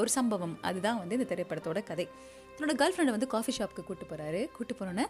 ஒரு 0.00 0.10
சம்பவம். 0.18 0.56
அதுதான் 0.68 0.98
வந்து 1.02 1.18
இந்த 1.18 1.28
திரைப்படத்தோட 1.32 1.80
கதை. 1.90 2.06
தன்னோட 2.56 2.74
கேர்ள் 2.80 2.94
ஃப்ரெண்டை 2.96 3.14
வந்து 3.16 3.28
காஃபி 3.34 3.52
ஷாப்புக்கு 3.56 3.84
கூட்டு 3.88 4.04
போகிறாரு 4.10 4.40
கூட்டு 4.56 4.74
போனோன்னே 4.78 5.06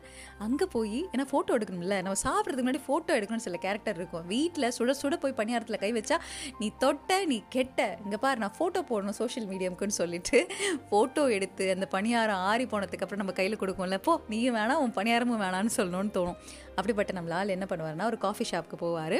அங்கே 0.46 0.66
போய் 0.76 0.98
ஏன்னா 1.12 1.24
ஃபோட்டோ 1.32 1.54
எடுக்கணும்ல 1.56 1.96
நம்ம 2.06 2.16
சாப்பிட்றதுக்கு 2.24 2.66
முன்னாடி 2.66 2.82
ஃபோட்டோ 2.86 3.12
எடுக்கணும்னு 3.18 3.46
சில 3.48 3.58
கேரக்டர் 3.64 3.98
இருக்கும். 4.00 4.24
வீட்டில் 4.32 4.68
சுட 4.78 4.94
சுட 5.02 5.16
போய் 5.24 5.36
பணியாரத்தில் 5.40 5.80
கை 5.84 5.90
வச்சா 5.98 6.18
நீ 6.60 6.68
தொட்ட 6.84 7.18
நீ 7.32 7.38
கெட்ட 7.56 7.88
இங்கே 8.04 8.20
பாரு 8.24 8.40
நான் 8.44 8.56
ஃபோட்டோ 8.58 8.82
போடணும் 8.90 9.18
சோஷியல் 9.20 9.48
மீடியாவுக்குன்னு 9.52 9.98
சொல்லிட்டு 10.02 10.38
ஃபோட்டோ 10.90 11.24
எடுத்து 11.36 11.66
அந்த 11.76 11.88
பணியாரம் 11.96 12.42
ஆறி 12.50 12.66
போனதுக்கப்புறம் 12.74 13.22
நம்ம 13.24 13.34
கையில் 13.40 13.60
கொடுக்கும்ல 13.62 13.98
போ 14.08 14.14
நீயும் 14.32 14.56
வேணாம் 14.60 14.82
உன் 14.84 14.96
பணியாரமும் 15.00 15.42
வேணான்னு 15.46 15.72
சொல்லணும்னு 15.78 16.14
தோணும். 16.18 16.38
அப்படிப்பட்ட 16.78 17.12
நம்மளால் 17.20 17.54
என்ன 17.56 17.68
பண்ணுவார்னா 17.70 18.08
ஒரு 18.12 18.18
காஃபி 18.24 18.46
ஷாப்புக்கு 18.50 18.78
போவார். 18.84 19.18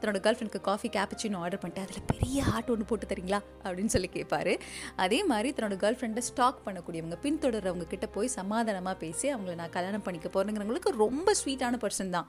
தன்னோட 0.00 0.18
கேர்ள் 0.24 0.36
ஃப்ரெண்டுக்கு 0.38 0.60
காஃபி 0.60 0.88
கேப்பிச்சின்னு 0.88 1.36
ஆர்டர் 1.36 1.58
பண்ணிட்டு 1.58 1.84
அதில் 1.84 2.06
பெரிய 2.06 2.42
ஹார்ட் 2.42 2.70
ஒன்று 2.70 2.84
போட்டு 2.84 3.06
தரீங்களா? 3.06 3.40
அப்படின்னு 3.64 3.92
சொல்லி 3.94 4.10
கேட்பாரு 4.12 4.60
அதே 4.96 5.24
மாதிரி 5.24 5.52
தன்னோட 5.52 5.76
கேர்ள் 5.84 5.98
ஃப்ரெண்டை 6.00 6.18
ஸ்டாக் 6.18 6.60
பண்ணக்கூடியவங்க 6.66 7.18
பின்தொடர்றவங்க 7.22 7.86
கிட்ட 7.86 8.06
போய் 8.06 8.28
சமாதானமாக 8.28 8.96
பேசி 8.96 9.34
அவங்கள 9.34 9.54
நான் 9.54 9.70
கல்யாணம் 9.70 10.02
பண்ணிக்க 10.02 10.28
போகிறேங்கிறவங்களுக்கு 10.28 10.92
ரொம்ப 11.04 11.34
ஸ்வீட்டான 11.44 11.80
பர்சன் 11.84 12.10
தான். 12.10 12.28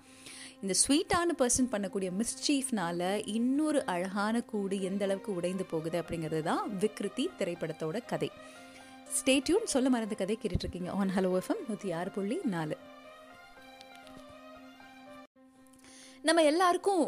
இந்த 0.61 0.73
ஸ்வீட்டான 0.87 1.35
பர்சன் 1.37 1.69
பண்ணக்கூடிய 1.71 2.09
மிஸ்சீஃப்னால 2.19 3.21
இன்னொரு 3.25 3.85
அழகான 3.85 4.41
கூடு 4.41 4.81
எந்த 4.81 5.05
அளவுக்கு 5.05 5.35
உடைந்து 5.35 5.65
போகுது 5.65 6.01
அப்படிங்கிறது 6.01 6.43
தான் 6.43 6.63
விக்ருதி 6.79 7.27
திரைப்படத்தோட 7.39 8.05
கதை. 8.05 8.31
ஸ்டேட்யூன் 9.19 9.63
சொல்ல 9.63 9.89
மறந்த 9.89 10.15
கதை 10.15 10.37
கேட்டுட்ருக்கீங்க 10.41 10.89
ஆன் 11.01 11.13
ஹலோ 11.15 11.31
எஃப்எம் 11.39 11.63
நூற்றி 11.67 11.91
ஆறு 11.91 12.11
புள்ளி 12.11 12.39
நாலு. 12.43 12.77
நம்ம 16.27 16.41
எல்லாருக்கும் 16.49 17.03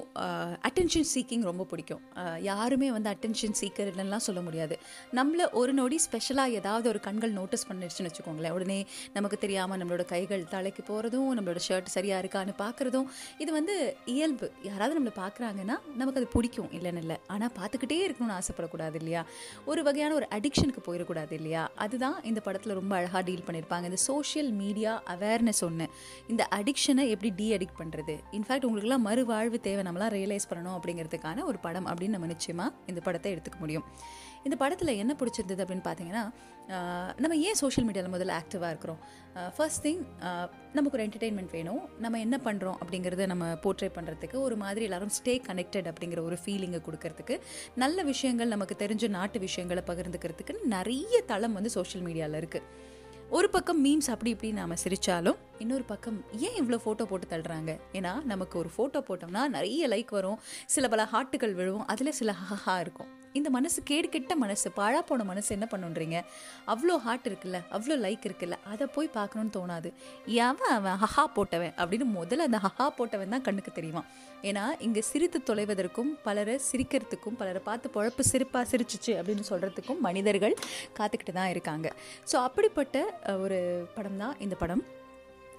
அட்டென்ஷன் 0.68 1.08
சீக்கிங் 1.14 1.42
ரொம்ப 1.48 1.64
பிடிக்கும். 1.72 2.04
யாருமே 2.50 2.90
வந்து 2.96 3.10
அட்டென்ஷன் 3.14 3.56
சீக்கர் 3.60 3.90
இல்லைன்னா 3.92 4.20
சொல்ல 4.26 4.42
முடியாது. 4.46 4.76
நம்மள 5.18 5.48
ஒரு 5.62 5.72
நொடி 5.80 5.98
ஸ்பெஷலாக 6.04 6.56
ஏதாவது 6.60 6.88
ஒரு 6.92 7.00
கண்கள் 7.08 7.34
நோட்டீஸ் 7.40 7.66
பண்ணிடுச்சுன்னு 7.70 8.10
வச்சுக்கோங்களேன். 8.10 8.54
உடனே 8.58 8.78
நமக்கு 9.16 9.38
தெரியாமல் 9.44 9.80
நம்மளோட 9.82 10.04
கைகள் 10.14 10.46
தலைக்கு 10.54 10.84
போகிறதும் 10.92 11.28
நம்மளோட 11.40 11.62
ஷர்ட் 11.68 11.92
சரியாக 11.96 12.22
இருக்கான்னு 12.24 12.56
பார்க்குறதும் 12.64 13.10
இது 13.46 13.52
வந்து 13.58 13.76
இயல்பு. 14.14 14.50
யாராவது 14.70 14.98
நம்மளை 15.00 15.14
பார்க்குறாங்கன்னா 15.20 15.78
நமக்கு 16.02 16.22
அது 16.22 16.30
பிடிக்கும் 16.36 16.72
இல்லைன்னு 16.80 17.04
இல்லை. 17.04 17.18
ஆனால் 17.36 17.54
பார்த்துக்கிட்டே 17.60 18.00
இருக்கணும்னு 18.06 18.38
ஆசைப்படக்கூடாது 18.40 18.98
இல்லையா? 19.02 19.24
ஒரு 19.74 19.84
வகையான 19.90 20.18
ஒரு 20.22 20.30
அடிக்ஷனுக்கு 20.38 20.84
போயிடக்கூடாது 20.88 21.36
இல்லையா? 21.40 21.66
அதுதான் 21.86 22.18
இந்த 22.32 22.44
படத்தில் 22.48 22.78
ரொம்ப 22.82 22.96
அழகாக 23.02 23.24
டீல் 23.32 23.46
பண்ணியிருப்பாங்க. 23.50 23.92
இந்த 23.92 24.02
சோஷியல் 24.10 24.54
மீடியா 24.64 24.96
அவேர்னஸ் 25.18 25.64
ஒன்று 25.70 25.90
இந்த 26.32 26.44
அடிக்ஷனை 26.62 27.06
எப்படி 27.16 27.32
டீ 27.42 27.50
அடிக்ட் 27.60 27.80
பண்ணுறது 27.84 28.18
இன்ஃபேக்ட் 28.40 28.68
உங்களுக்குலாம் 28.70 29.01
மறுவாழ்வு 29.08 29.58
தேவை 29.68 29.84
நம்மளாம் 29.88 30.14
ரியலைஸ் 30.18 30.50
பண்ணணும் 30.52 30.76
அப்படிங்கிறதுக்கான 30.78 31.44
ஒரு 31.52 31.60
படம் 31.66 31.88
அப்படின்னு 31.92 32.16
நம்ம 32.18 32.30
நிச்சயமாக 32.34 32.90
இந்த 32.92 33.02
படத்தை 33.08 33.32
எடுத்துக்க 33.36 33.60
முடியும். 33.64 33.86
இந்த 34.48 34.56
படத்தில் 34.62 35.00
என்ன 35.02 35.14
பிடிச்சிருந்தது 35.20 35.64
அப்படின்னு 35.64 35.86
பார்த்தீங்கன்னா 35.88 36.24
நம்ம 37.24 37.36
ஏன் 37.48 37.58
சோஷியல் 37.62 37.86
மீடியாவில் 37.88 38.14
முதல்ல 38.14 38.34
ஆக்டிவாக 38.42 38.70
இருக்கிறோம்? 38.74 39.00
ஃபர்ஸ்ட் 39.56 39.84
திங் 39.86 40.02
நமக்கு 40.78 40.96
ஒரு 40.98 41.04
என்டர்டெயின்மெண்ட் 41.08 41.54
வேணும். 41.58 41.82
நம்ம 42.04 42.20
என்ன 42.26 42.38
பண்ணுறோம் 42.48 42.78
அப்படிங்கிறத 42.82 43.26
நம்ம 43.32 43.46
போர்ட்ரே 43.64 43.90
பண்ணுறதுக்கு 43.98 44.38
ஒரு 44.48 44.56
மாதிரி 44.64 44.86
எல்லாரும் 44.90 45.14
ஸ்டே 45.18 45.36
கனெக்டட் 45.50 45.90
அப்படிங்கிற 45.92 46.22
ஒரு 46.30 46.38
ஃபீலிங்கை 46.44 46.82
கொடுக்கறதுக்கு 46.88 47.38
நல்ல 47.84 48.04
விஷயங்கள் 48.12 48.54
நமக்கு 48.56 48.78
தெரிஞ்ச 48.84 49.10
நாட்டு 49.18 49.40
விஷயங்களை 49.48 49.84
பகிர்ந்துக்கிறதுக்குன்னு 49.92 50.72
நிறைய 50.78 51.22
தளம் 51.34 51.58
வந்து 51.60 51.72
சோஷியல் 51.78 52.06
மீடியாவில் 52.08 52.40
இருக்குது 52.42 52.68
ஒரு 53.32 53.50
பக்கம் 53.50 53.86
மீம்ஸ் 53.86 54.10
அப்படி 54.10 54.30
இப்படி 54.30 54.52
நாம் 54.52 54.72
சிரித்தாலும் 54.72 55.36
இன்னொரு 55.58 55.84
பக்கம் 55.84 56.24
ஏன் 56.38 56.64
இவ்வளோ 56.64 56.76
ஃபோட்டோ 56.76 56.82
போட்டு 56.82 57.28
தள்ளுறாங்க? 57.30 57.80
ஏன்னா 57.94 58.24
நமக்கு 58.24 58.60
ஒரு 58.60 58.70
ஃபோட்டோ 58.78 59.02
போட்டோம்னா 59.02 59.48
நிறைய 59.48 59.88
லைக் 59.88 60.08
வரும். 60.10 60.40
சில 60.66 60.88
பல 60.88 61.08
ஹார்ட்டுகள் 61.12 61.56
விழுவும். 61.56 61.86
அதில் 61.88 62.12
சில 62.12 62.36
ஹஹா 62.50 62.80
இருக்கும். 62.80 63.08
இந்த 63.40 63.50
மனசு 63.56 63.80
கேடு 63.90 64.08
கெட்ட 64.16 64.36
மனசு 64.44 64.68
பாழா 64.78 65.02
போன 65.10 65.26
மனசு 65.32 65.50
என்ன 65.58 65.68
பண்ணுன்றீங்க? 65.74 66.18
அவ்வளோ 66.74 66.96
ஹார்ட் 67.06 67.28
இருக்குல்ல 67.30 67.60
அவ்வளோ 67.76 67.96
லைக் 68.06 68.26
இருக்குல்ல 68.30 68.58
அதை 68.72 68.86
போய் 68.96 69.10
பார்க்கணும்னு 69.18 69.54
தோணாது. 69.58 69.92
அவன் 70.50 70.74
அவன் 70.78 70.98
ஹஹா 71.04 71.26
போட்டவன் 71.38 71.74
அப்படின்னு 71.82 72.08
முதல்ல 72.20 72.48
அந்த 72.50 72.60
ஹஹா 72.66 72.88
போட்டவன் 73.00 73.34
தான் 73.36 73.46
கண்ணுக்கு 73.48 73.74
தெரியுமா? 73.80 74.04
ஏன்னா 74.50 74.64
இங்கே 74.88 75.04
சிரித்து 75.12 75.42
தொலைவதற்கும் 75.50 76.12
பலரை 76.28 76.56
சிரிக்கிறதுக்கும் 76.70 77.38
பலரை 77.42 77.62
பார்த்து 77.70 77.94
பொழப்பு 77.98 78.26
சிரிப்பாக 78.32 78.66
சிரிச்சிச்சு 78.74 79.14
அப்படின்னு 79.20 79.46
சொல்கிறதுக்கும் 79.52 80.02
மனிதர்கள் 80.08 80.58
காத்துக்கிட்டு 81.00 81.38
தான் 81.42 81.52
இருக்காங்க. 81.56 81.88
ஸோ 82.32 82.38
அப்படிப்பட்ட 82.48 83.06
ஒரு 83.46 83.60
படம் 83.98 84.20
தான் 84.24 84.36
இந்த 84.46 84.58
படம். 84.64 84.84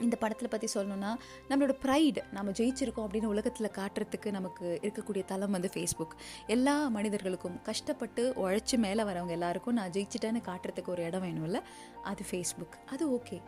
இந்த 0.02 0.16
படத்தில் 0.20 0.50
பற்றி 0.50 0.68
சொல்லணும்னா 0.74 1.10
நம்மளோட 1.50 1.74
ப்ரைடு 1.82 2.22
நம்ம 2.32 2.54
ஜெயிச்சிருக்கோம் 2.58 3.06
அப்படின்னு 3.06 3.28
உலகத்தில் 3.28 3.74
காட்டுறதுக்கு 3.76 4.30
நமக்கு 4.30 4.66
இருக்கக்கூடிய 4.82 5.24
தளம் 5.24 5.54
வந்து 5.56 5.70
ஃபேஸ்புக் 5.74 6.14
எல்லா 6.48 6.76
மனிதர்களுக்கும் 6.90 7.58
கஷ்டப்பட்டு 7.62 8.24
உழைச்சி 8.42 8.78
மேலே 8.78 9.04
வரவங்க 9.04 9.32
எல்லாருக்கும் 9.32 9.76
நான் 9.76 9.94
ஜெயிச்சிட்டேன்னு 9.96 10.42
காட்டுறதுக்கு 10.44 10.92
ஒரு 10.92 11.04
இடம் 11.04 11.24
வேணும்ல 11.26 11.60
அது 12.04 12.24
ஃபேஸ்புக் 12.30 12.76
அது 12.92 13.06
ஓகே 13.14 13.38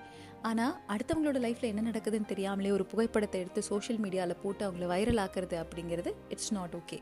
ஆனால் 0.42 0.74
அடுத்தவங்களோட 0.90 1.38
லைஃப்பில் 1.40 1.70
என்ன 1.70 1.84
நடக்குதுன்னு 1.90 2.32
தெரியாமலே 2.32 2.72
ஒரு 2.72 2.84
புகைப்படத்தை 2.86 3.38
எடுத்து 3.40 3.60
சோஷியல் 3.68 4.00
மீடியாவில் 4.00 4.40
போட்டு 4.42 4.62
அவங்கள 4.64 4.86
வைரல் 4.86 5.22
ஆக்குறது 5.22 5.56
அப்படிங்கிறது 5.60 6.10
இட்ஸ் 6.28 6.52
நாட் 6.52 6.74
ஓகே 6.76 6.98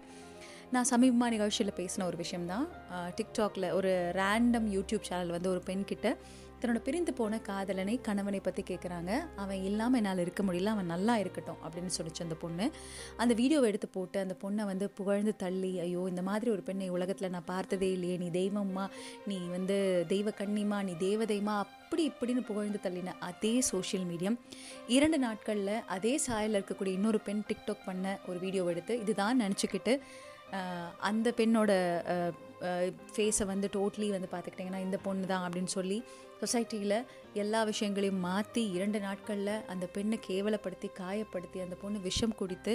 நான் 0.72 0.88
சமீபமாக 0.90 1.30
நிகழ்ச்சியில் 1.30 1.78
பேசின 1.78 2.04
ஒரு 2.04 2.16
விஷயம் 2.16 2.46
தான் 2.46 2.66
டிக்டாக்ல 3.16 3.66
ஒரு 3.74 3.90
ரேண்டம் 4.16 4.68
யூடியூப் 4.72 5.08
சேனல் 5.08 5.34
வந்து 5.36 5.50
ஒரு 5.50 5.60
பெண்கிட்ட 5.66 6.08
தன்னோட 6.62 6.78
பிரிந்து 6.82 7.12
போன 7.12 7.38
காதலனை 7.38 8.00
கணவனை 8.00 8.40
பற்றி 8.40 8.62
கேட்குறாங்க 8.62 9.12
அவன் 9.36 9.62
இல்லாமல் 9.62 9.98
என்னால் 9.98 10.18
இருக்க 10.18 10.42
முடியல 10.42 10.64
அவன் 10.64 10.86
நல்லா 10.86 11.18
இருக்கட்டும் 11.18 11.56
அப்படின்னு 11.64 11.92
சொல்லிச்சு 11.98 12.22
அந்த 12.22 12.34
பொண்ணு. 12.34 12.66
அந்த 13.16 13.34
வீடியோவை 13.34 13.68
எடுத்து 13.68 13.88
போட்டு 13.88 14.18
அந்த 14.18 14.36
பொண்ணை 14.42 14.64
வந்து 14.64 14.90
புகழ்ந்து 14.90 15.36
தள்ளி 15.36 15.80
ஐயோ 15.80 16.08
இந்த 16.08 16.22
மாதிரி 16.22 16.50
ஒரு 16.50 16.62
பெண்ணை 16.62 16.88
உலகத்தில் 16.88 17.30
நான் 17.30 17.44
பார்த்ததே 17.44 17.92
இல்லையே 17.92 18.16
நீ 18.16 18.28
தெய்வம்மா 18.30 18.84
நீ 19.26 19.48
வந்து 19.48 19.78
தெய்வ 20.08 20.30
கண்ணிமா 20.30 20.82
நீ 20.82 20.92
தேவதைமா 21.00 21.58
அப்படி 21.58 22.04
இப்படின்னு 22.06 22.40
புகழ்ந்து 22.40 22.78
தள்ளின 22.84 23.14
அதே 23.20 23.60
சோஷியல் 23.60 24.04
மீடியம் 24.04 24.38
இரண்டு 24.88 25.18
நாட்களில் 25.18 25.82
அதே 25.86 26.18
சாயலில் 26.26 26.58
இருக்கக்கூடிய 26.60 26.92
இன்னொரு 26.92 27.20
பெண் 27.20 27.44
டிக்டாக் 27.48 27.86
பண்ண 27.86 28.18
ஒரு 28.26 28.38
வீடியோ 28.38 28.70
எடுத்து 28.70 29.00
இதுதான் 29.00 29.40
நினச்சிக்கிட்டு 29.40 29.94
அந்த 31.00 31.34
பெண்ணோட 31.36 31.72
ஃபேஸை 33.14 33.46
வந்து 33.46 33.68
டோட்லி 33.72 34.10
வந்து 34.10 34.28
பார்த்துக்கிட்டிங்கன்னா 34.32 34.82
இந்த 34.82 34.98
பொண்ணு 34.98 35.26
தான் 35.26 35.44
அப்படின்னு 35.46 35.72
சொல்லி 35.72 35.98
சொசைட்டியில் 36.42 36.98
எல்லா 37.42 37.62
விஷயங்களையும் 37.70 38.22
மாற்றி 38.28 38.62
இரண்டு 38.76 38.98
நாட்களில் 39.06 39.56
அந்த 39.72 39.84
பெண்ணை 39.96 40.18
கேவலப்படுத்தி 40.28 40.90
காயப்படுத்தி 41.00 41.60
அந்த 41.64 41.76
பொண்ணு 41.82 42.00
விஷம் 42.08 42.38
குடித்து 42.42 42.74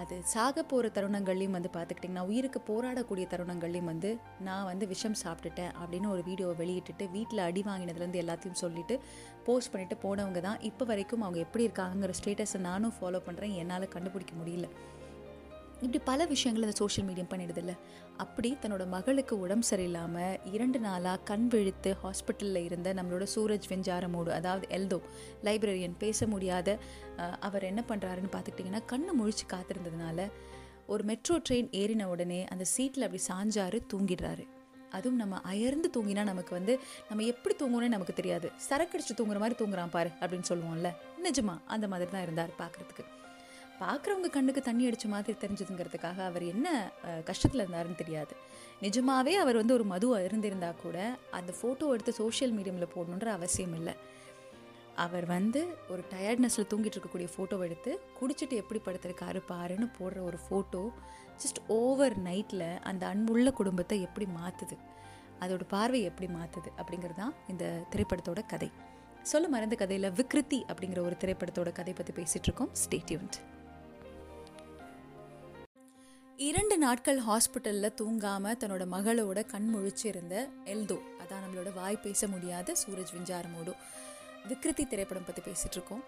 அது 0.00 0.16
சாக 0.32 0.62
போகிற 0.62 0.86
தருணங்கள்லையும் 0.96 1.56
வந்து 1.56 1.70
பார்த்துக்கிட்டிங்கன்னா 1.74 2.22
உயிருக்கு 2.28 2.60
போராடக்கூடிய 2.68 3.24
தருணங்கள்லையும் 3.32 3.90
வந்து 3.92 4.10
நான் 4.46 4.68
வந்து 4.68 4.84
விஷம் 4.92 5.16
சாப்பிட்டுட்டேன் 5.22 5.72
அப்படின்னு 5.80 6.08
ஒரு 6.14 6.22
வீடியோவை 6.28 6.54
வெளியிட்டுட்டு 6.60 7.06
வீட்டில் 7.16 7.42
அடி 7.48 7.62
வாங்கினதுலேருந்து 7.66 8.22
எல்லாத்தையும் 8.22 8.60
சொல்லிவிட்டு 8.62 8.96
போஸ்ட் 9.48 9.72
பண்ணிவிட்டு 9.72 9.98
போனவங்க 10.06 10.42
தான். 10.48 10.62
இப்போ 10.70 10.86
வரைக்கும் 10.90 11.24
அவங்க 11.26 11.40
எப்படி 11.46 11.66
இருக்காங்கங்கிற 11.68 12.14
ஸ்டேட்டஸை 12.20 12.60
நானும் 12.70 12.96
ஃபாலோ 12.98 13.20
பண்ணுறேன் 13.28 13.56
என்னால் 13.62 13.92
கண்டுபிடிக்க 13.96 14.34
முடியல. 14.40 14.68
இப்படி 15.84 16.00
பல 16.08 16.24
விஷயங்கள் 16.32 16.64
அந்த 16.66 16.76
சோஷியல் 16.80 17.06
மீடியம் 17.08 17.30
பண்ணிடுதில்ல. 17.30 17.72
அப்படி 18.24 18.50
தன்னோட 18.62 18.84
மகளுக்கு 18.94 19.34
உடம்பு 19.44 19.66
சரியில்லாமல் 19.70 20.34
இரண்டு 20.54 20.78
நாளாக 20.86 21.22
கண் 21.30 21.46
விழித்து 21.52 21.90
ஹாஸ்பிட்டலில் 22.02 22.66
இருந்த 22.68 22.88
நம்மளோட 22.98 23.26
சூரஜ் 23.34 23.68
வெஞ்சாரமோடு 23.72 24.30
அதாவது 24.38 24.66
எல்தோ 24.76 24.98
லைப்ரரியன் 25.48 25.96
பேச 26.02 26.26
முடியாத 26.34 26.78
அவர் 27.48 27.68
என்ன 27.70 27.82
பண்ணுறாருன்னு 27.90 28.32
பார்த்துக்கிட்டிங்கன்னா 28.34 28.82
கண்ணை 28.92 29.14
முழிச்சு 29.20 29.46
காத்திருந்ததுனால 29.54 30.28
ஒரு 30.94 31.02
மெட்ரோ 31.10 31.34
ட்ரெயின் 31.48 31.70
ஏறின 31.80 32.06
உடனே 32.12 32.40
அந்த 32.52 32.64
சீட்டில் 32.74 33.06
அப்படி 33.06 33.22
சாஞ்சாரு 33.30 33.78
தூங்கிடுறாரு. 33.92 34.44
அதுவும் 34.96 35.20
நம்ம 35.22 35.34
அயர்ந்து 35.52 35.88
தூங்கினா 35.94 36.22
நமக்கு 36.30 36.52
வந்து 36.58 36.72
நம்ம 37.08 37.24
எப்படி 37.32 37.54
தூங்கணும்னு 37.60 37.94
நமக்கு 37.96 38.14
தெரியாது. 38.20 38.48
சரக்கடிச்சு 38.68 39.14
தூங்குற 39.20 39.40
மாதிரி 39.44 39.58
தூங்குறான் 39.60 39.94
பாரு 39.96 40.12
அப்படின்னு 40.20 40.50
சொல்லுவோம்ல. 40.52 40.90
நிஜமா 41.26 41.56
அந்த 41.76 41.88
மாதிரி 41.94 42.10
தான் 42.14 42.26
இருந்தார் 42.28 42.54
பார்க்குறதுக்கு. 42.62 43.04
பார்க்குறவங்க 43.82 44.28
கண்ணுக்கு 44.36 44.62
தண்ணி 44.68 44.86
அடித்த 44.88 45.08
மாதிரி 45.14 45.36
தெரிஞ்சதுங்கிறதுக்காக 45.42 46.18
அவர் 46.30 46.44
என்ன 46.52 46.66
கஷ்டத்தில் 47.28 47.62
இருந்தாருன்னு 47.62 48.00
தெரியாது. 48.02 48.34
நிஜமாவே 48.84 49.34
அவர் 49.42 49.60
வந்து 49.60 49.76
ஒரு 49.78 49.84
மது 49.92 50.08
இருந்திருந்தால் 50.28 50.80
கூட 50.84 50.96
அந்த 51.38 51.52
ஃபோட்டோ 51.58 51.92
எடுத்து 51.96 52.12
சோஷியல் 52.22 52.54
மீடியாவில் 52.58 52.92
போடணுன்ற 52.96 53.28
அவசியம் 53.38 53.76
இல்லை. 53.80 53.94
அவர் 55.04 55.26
வந்து 55.34 55.60
ஒரு 55.92 56.02
டயர்ட்னஸில் 56.12 56.68
தூங்கிட்டு 56.70 56.96
இருக்கக்கூடிய 56.96 57.28
ஃபோட்டோவை 57.34 57.66
எடுத்து 57.68 57.92
குடிச்சிட்டு 58.18 58.54
எப்படி 58.62 58.80
படுத்திருக்காரு 58.86 59.40
பாருன்னு 59.50 59.86
போடுற 59.98 60.18
ஒரு 60.30 60.38
ஃபோட்டோ 60.44 60.82
ஜஸ்ட் 61.42 61.60
ஓவர் 61.78 62.16
நைட்டில் 62.26 62.66
அந்த 62.90 63.02
அன்புள்ள 63.12 63.50
குடும்பத்தை 63.60 63.98
எப்படி 64.08 64.26
மாற்றுது 64.38 64.76
அதோட 65.44 65.64
பார்வை 65.74 66.00
எப்படி 66.10 66.28
மாற்றுது 66.38 66.70
அப்படிங்கிறது 66.80 67.20
தான் 67.22 67.34
இந்த 67.52 67.64
திரைப்படத்தோட 67.92 68.42
கதை. 68.52 68.68
சொல்ல 69.30 69.48
மறந்த 69.54 69.74
கதையில் 69.80 70.14
விக்ருதி 70.18 70.60
அப்படிங்கிற 70.72 71.00
ஒரு 71.08 71.16
திரைப்படத்தோட 71.22 71.70
கதை 71.80 71.92
பற்றி 71.98 72.12
பேசிகிட்டு 72.18 72.48
இருக்கோம். 72.48 72.70
ஸ்டேட்யூன்ட் 72.82 73.36
இரண்டு 76.44 76.78
நாட்கள் 76.78 77.18
ஹாஸ்பிட்டலில் 77.18 77.96
தூங்காமல் 78.00 78.56
தன்னோட 78.60 78.84
மகளோட 78.94 79.40
கண் 79.46 79.68
முழிச்சிருந்த 79.74 80.34
எல்தோ. 80.64 80.96
அதான் 81.22 81.42
நம்மளோட 81.44 81.72
வாய் 81.74 81.98
பேச 82.02 82.28
முடியாத 82.28 82.74
சூரஜ் 82.82 83.12
விஞ்சாரமோடு 83.16 83.72
விக்ருதி 84.48 84.84
திரைப்படம் 84.86 85.26
பற்றி 85.26 85.42
பேசிகிட்ருக்கோம் 85.48 86.02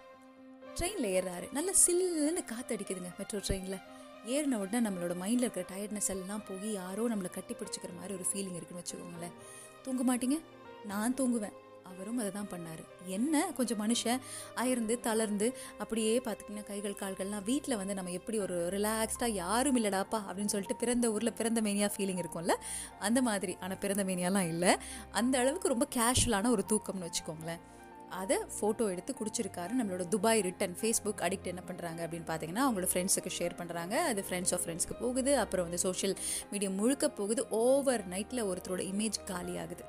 ட்ரெயினில் 0.77 1.11
ஏறுறாரு. 1.17 1.53
நல்ல 1.53 1.73
சில்லுன்னு 1.85 2.45
காற்று 2.45 2.77
அடிக்குதுங்க 2.77 3.13
மெட்ரோ 3.19 3.39
ட்ரெயினில். 3.39 3.79
ஏறின 4.27 4.59
உடனே 4.63 4.89
நம்மளோட 4.89 5.17
மைண்டில் 5.23 5.47
இருக்கிற 5.47 5.67
டயர்ட்னஸ் 5.75 6.13
எல்லாம் 6.17 6.45
போய் 6.49 6.73
யாரோ 6.73 7.09
நம்மளை 7.09 7.31
கட்டி 7.31 7.55
பிடிச்சிக்கிற 7.55 7.93
மாதிரி 8.01 8.15
ஒரு 8.15 8.27
ஃபீலிங் 8.33 8.57
இருக்குன்னு 8.57 8.85
வச்சுக்கோங்களேன். 8.85 9.37
தூங்க 9.83 10.03
மாட்டீங்க? 10.11 10.39
நான் 10.85 11.15
தூங்குவேன். 11.15 11.55
அவரும் 11.85 12.19
அதை 12.19 12.31
தான் 12.31 12.49
பண்ணார். 12.51 12.83
என்ன? 13.07 13.53
கொஞ்சம் 13.57 13.81
மனுஷன் 13.81 14.21
அயர்ந்து 14.55 15.01
தளர்ந்து 15.01 15.57
அப்படியே 15.79 16.19
பார்த்துக்கிங்கன்னா 16.19 16.65
கைகள் 16.65 16.97
கால்கள்லாம் 17.01 17.45
வீட்டில் 17.45 17.77
வந்து 17.77 17.95
நம்ம 17.95 18.11
எப்படி 18.11 18.39
ஒரு 18.39 18.69
ரிலாக்ஸ்டாக 18.73 19.29
யாரும் 19.29 19.77
இல்லைடாப்பா 19.77 20.21
அப்படின்னு 20.29 20.53
சொல்லிட்டு 20.55 20.77
பிறந்த 20.77 21.13
ஊரில் 21.13 21.33
பிறந்த 21.33 21.61
மேனியா 21.61 21.91
ஃபீலிங் 21.97 22.23
இருக்கும்ல? 22.25 22.55
அந்த 22.99 23.23
மாதிரி. 23.23 23.57
ஆனால் 23.61 23.79
பிறந்த 23.79 24.05
மேனியாலாம் 24.05 24.49
இல்லை. 24.49 24.77
அந்த 25.11 25.39
அளவுக்கு 25.39 25.69
ரொம்ப 25.69 25.89
கேஷுவலான 25.95 26.51
ஒரு 26.51 26.65
தூக்கம்னு 26.69 27.09
வச்சுக்கோங்களேன். 27.09 27.63
அதை 28.09 28.37
ஃபோட்டோ 28.61 28.91
எடுத்து 28.91 29.15
குடிச்சிருக்காரு 29.19 29.73
நம்மளோட 29.81 30.09
துபாய் 30.09 30.41
ரிட்டன் 30.41 30.75
ஃபேஸ்புக் 30.81 31.23
அடிக்ட் 31.27 31.43
என்ன 31.43 31.63
பண்ணுறாங்க 31.67 32.01
அப்படின்னு 32.07 32.29
பார்த்தீங்கன்னா 32.31 32.65
அவங்களோட 32.67 32.89
ஃப்ரெண்ட்ஸுக்கு 32.93 33.31
ஷேர் 33.39 33.55
பண்ணுறாங்க 33.59 33.91
அது 33.91 34.25
ஃப்ரெண்ட்ஸ் 34.31 34.53
ஆஃப் 34.53 34.61
ஃப்ரெண்ட்ஸ்க்கு 34.65 34.97
போகுது. 35.01 35.39
அப்புறம் 35.39 35.65
வந்து 35.65 35.79
சோஷியல் 35.79 36.17
மீடியா 36.51 36.71
முழுக்க 36.71 37.09
போகுது. 37.09 37.49
ஓவர் 37.49 38.09
நைட்டில் 38.09 38.49
ஒருத்தரோட 38.51 38.85
இமேஜ் 38.93 39.21
காலியாகுது. 39.27 39.85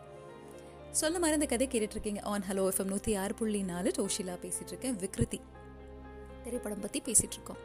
சொல்ல 1.00 1.20
மறந்த 1.20 1.46
கதை 1.52 1.66
கேட்டுட்டு 1.68 1.96
இருக்கீங்க 1.96 2.22
ஆன் 2.32 2.46
ஹலோ 2.50 2.64
எஃப்எம் 2.72 2.92
நூற்றி 2.92 3.14
ஆறு 3.22 3.34
புள்ளி 3.40 3.62
நாலு 3.70 3.90
டோஷிலா 3.98 4.36
பேசிகிட்டு 4.44 4.72
இருக்கேன் 4.74 4.96
விக்ருதி 5.02 5.40
திரைப்படம் 6.44 6.84
பற்றி 6.84 7.00
பேசிகிட்ருக்கோம் 7.08 7.60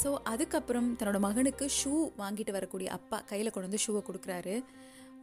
ஸோ 0.00 0.08
அதுக்கப்புறம் 0.32 0.88
தன்னோட 0.98 1.18
மகனுக்கு 1.26 1.66
ஷூ 1.78 1.92
வாங்கிட்டு 2.20 2.52
வரக்கூடிய 2.56 2.88
அப்பா 2.96 3.18
கையில் 3.30 3.52
கொண்டு 3.54 3.68
வந்து 3.68 3.84
ஷூவை 3.84 4.02
கொடுக்குறாரு. 4.08 4.54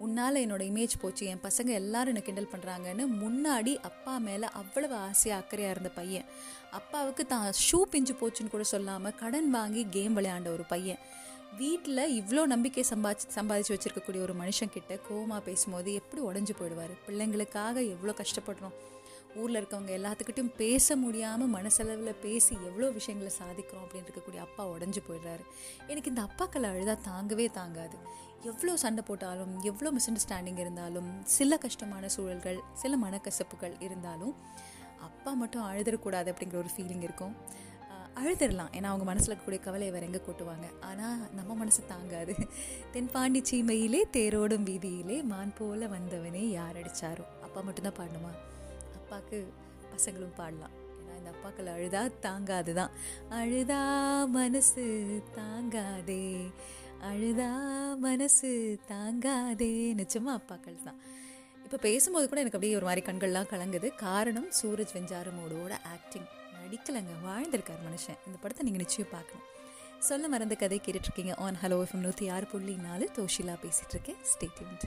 உன்னால் 0.05 0.41
என்னோட 0.43 0.63
இமேஜ் 0.71 0.95
போச்சு 1.01 1.25
என் 1.31 1.43
பசங்க 1.45 1.69
எல்லாரும் 1.81 2.11
என்னை 2.13 2.23
கிண்டல் 2.23 2.49
பண்ணுறாங்கன்னு 2.53 3.03
முன்னாடி 3.21 3.73
அப்பா 3.89 4.13
மேலே 4.27 4.47
அவ்வளவு 4.61 4.95
ஆசையாக 5.09 5.41
அக்கறையாக 5.43 5.75
இருந்த 5.75 5.91
பையன். 5.99 6.25
அப்பாவுக்கு 6.79 7.25
தான் 7.33 7.45
ஷூ 7.67 7.79
பிஞ்சு 7.93 8.15
போச்சுன்னு 8.21 8.53
கூட 8.55 8.65
சொல்லாமல் 8.73 9.15
கடன் 9.21 9.49
வாங்கி 9.57 9.83
கேம் 9.95 10.17
விளையாண்ட 10.19 10.51
ஒரு 10.57 10.65
பையன். 10.73 11.01
வீட்டில் 11.57 12.21
இவ்வளோ 12.21 12.45
நம்பிக்கை 12.45 12.83
சம்பாதிச்சு 12.89 13.27
சம்பாதிச்சு 13.35 13.73
வச்சுருக்கக்கூடிய 13.73 14.21
ஒரு 14.21 14.33
மனுஷன்கிட்ட 14.33 14.93
கோமா 15.09 15.37
பேசும்போது 15.39 15.93
எப்படி 15.93 16.21
உடஞ்சு 16.21 16.53
போயிடுவார்? 16.59 16.93
பிள்ளைங்களுக்காக 17.07 17.75
எவ்வளோ 17.89 18.13
கஷ்டப்படுறோம்? 18.21 18.75
ஊரில் 19.35 19.59
இருக்கவங்க 19.61 19.91
எல்லாத்துக்கிட்டையும் 19.99 20.55
பேச 20.55 20.95
முடியாமல் 20.95 21.47
மனசளவில் 21.47 22.19
பேசி 22.21 22.57
எவ்வளோ 22.65 22.89
விஷயங்களை 22.89 23.31
சாதிக்கிறோம் 23.41 23.83
அப்படின்னு 23.85 24.07
இருக்கக்கூடிய 24.07 24.37
அப்பா 24.37 24.69
உடஞ்சி 24.69 25.01
போயிடுறாரு. 25.07 25.43
எனக்கு 25.87 26.09
இந்த 26.09 26.21
அப்பாக்களை 26.21 26.69
அழுதாக 26.73 26.97
தாங்கவே 27.09 27.51
தாங்காது. 27.51 27.97
எவ்வளோ 28.43 28.77
சண்டை 28.77 29.03
போட்டாலும் 29.07 29.61
எவ்வளோ 29.61 29.91
மிஸ் 29.91 30.09
அண்டர்ஸ்டாண்டிங் 30.11 30.57
இருந்தாலும் 30.57 31.23
சில 31.23 31.57
கஷ்டமான 31.57 32.09
சூழல்கள் 32.09 32.59
சில 32.73 32.97
மனக்கசப்புகள் 32.97 33.75
இருந்தாலும் 33.79 34.35
அப்பா 34.99 35.31
மட்டும் 35.31 35.65
அழுதக்கூடாது 35.71 36.29
அப்படிங்கிற 36.33 36.55
ஒரு 36.55 36.69
ஃபீலிங் 36.77 37.03
இருக்கும். 37.07 37.33
அழுதுடலாம். 38.19 38.71
ஏன்னா 38.77 38.89
அவங்க 38.91 39.05
மனசில் 39.05 39.31
இருக்கக்கூடிய 39.31 39.59
கவலையை 39.59 39.91
வேற 39.93 40.05
எங்கே 40.05 40.21
கொட்டுவாங்க? 40.27 40.67
ஆனால் 40.81 41.19
நம்ம 41.33 41.55
மனசு 41.55 41.81
தாங்காது. 41.87 42.35
தென்பாண்டி 42.91 43.41
சீமையிலே 43.51 44.01
தேரோடும் 44.17 44.67
வீதியிலே 44.69 45.23
மான் 45.23 45.53
போல 45.57 45.87
வந்தவனே 45.87 46.43
யார் 46.49 46.79
அடித்தாரோ 46.81 47.25
அப்பா 47.47 47.61
மட்டும்தான் 47.61 47.97
பாடணுமா? 47.99 48.31
அப்பாவுக்கு 48.99 49.39
பசங்களும் 49.91 50.37
பாடலாம். 50.37 50.73
ஏன்னா 50.99 51.13
இந்த 51.17 51.31
அப்பாக்கள் 51.33 51.69
அழுதா 51.75 52.01
தாங்காது 52.19 52.73
தான் 52.73 52.93
அழுதா 53.41 53.81
மனசு 54.37 54.85
தாங்காதே. 55.39 56.51
அழுதா 57.11 57.51
மனசு 57.97 58.79
தாங்காதே. 58.91 59.93
நிச்சயமாக 59.93 60.39
அப்பாக்கள் 60.39 60.83
தான். 60.87 60.99
இப்போ 61.63 61.77
பேசும்போது 61.77 62.25
கூட 62.29 62.39
எனக்கு 62.41 62.57
அப்படியே 62.57 62.77
ஒரு 62.79 62.85
மாதிரி 62.85 63.01
கண்கள்லாம் 63.05 63.51
கலங்குது. 63.51 63.87
காரணம் 63.95 64.49
சூரஜ் 64.61 64.95
வெஞ்சாரமோடோட 64.97 65.73
ஆக்டிங் 65.93 66.27
நடிக்கலைங்க 66.65 67.13
வாழ்ந்திருக்கார் 67.25 67.85
மனுஷன். 67.87 68.19
இந்த 68.27 68.37
படத்தை 68.41 68.63
நீங்கள் 68.67 68.83
நிச்சயம் 68.83 69.13
பார்க்கணும். 69.15 69.47
சொல்ல 70.07 70.27
மறந்த 70.27 70.55
கதை 70.61 70.77
கேட்டுட்ருக்கீங்க. 70.85 71.33
ஆன் 71.45 71.57
ஹலோ 71.61 71.77
எஃப்எம் 71.85 72.05
நூற்றி 72.05 72.25
ஆறு 72.35 72.45
புள்ளி 72.51 72.75
நாலு. 72.87 73.05
தோஷிலா 73.17 73.55
பேசிகிட்ருக்கேன் 73.63 74.21
ஸ்டேட்மெண்ட் 74.31 74.85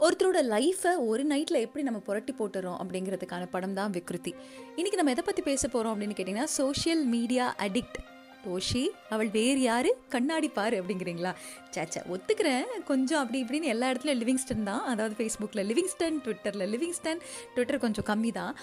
ஒருத்தரோட 0.00 0.40
லைஃப்பை 0.52 0.90
ஒரு 1.10 1.22
நைட்டில் 1.30 1.62
எப்படி 1.64 1.82
நம்ம 1.86 2.00
புரட்டி 2.08 2.32
போட்டுறோம் 2.32 2.76
அப்படிங்கிறதுக்கான 2.82 3.46
படம் 3.54 3.74
தான் 3.78 3.94
விக்ருதி. 3.96 4.32
இன்றைக்கி 4.78 4.98
நம்ம 5.00 5.12
எதை 5.14 5.24
பற்றி 5.28 5.42
பேச 5.48 5.62
போகிறோம் 5.68 5.92
அப்படின்னு 5.94 6.16
கேட்டிங்கன்னா 6.18 6.52
சோஷியல் 6.58 7.02
மீடியா 7.14 7.46
அடிக்ட் 7.64 7.98
டோஷி 8.44 8.82
அவள் 9.14 9.30
வேறு 9.36 9.60
யாரு? 9.68 9.90
கண்ணாடி 10.14 10.48
பாரு 10.58 10.76
அப்படிங்கிறீங்களா? 10.80 11.32
சேச்சா 11.74 12.00
ஒத்துக்கிறேன். 12.14 12.66
கொஞ்சம் 12.90 13.20
அப்படி 13.22 13.38
இப்படின்னு 13.44 13.70
எல்லா 13.72 13.86
இடத்துலையும் 13.90 14.20
லிவிங்ஸ்டன் 14.22 14.64
தான். 14.68 14.84
அதாவது 14.92 15.14
ஃபேஸ்புக்கில் 15.18 15.62
லிவிங்ஸ்டன் 15.70 16.16
ட்விட்டரில் 16.24 16.66
லிவிங்ஸ்டன் 16.74 17.20
ட்விட்டர் 17.54 17.80
கொஞ்சம் 17.84 18.06
கம்மி 18.10 18.30
தான். 18.40 18.54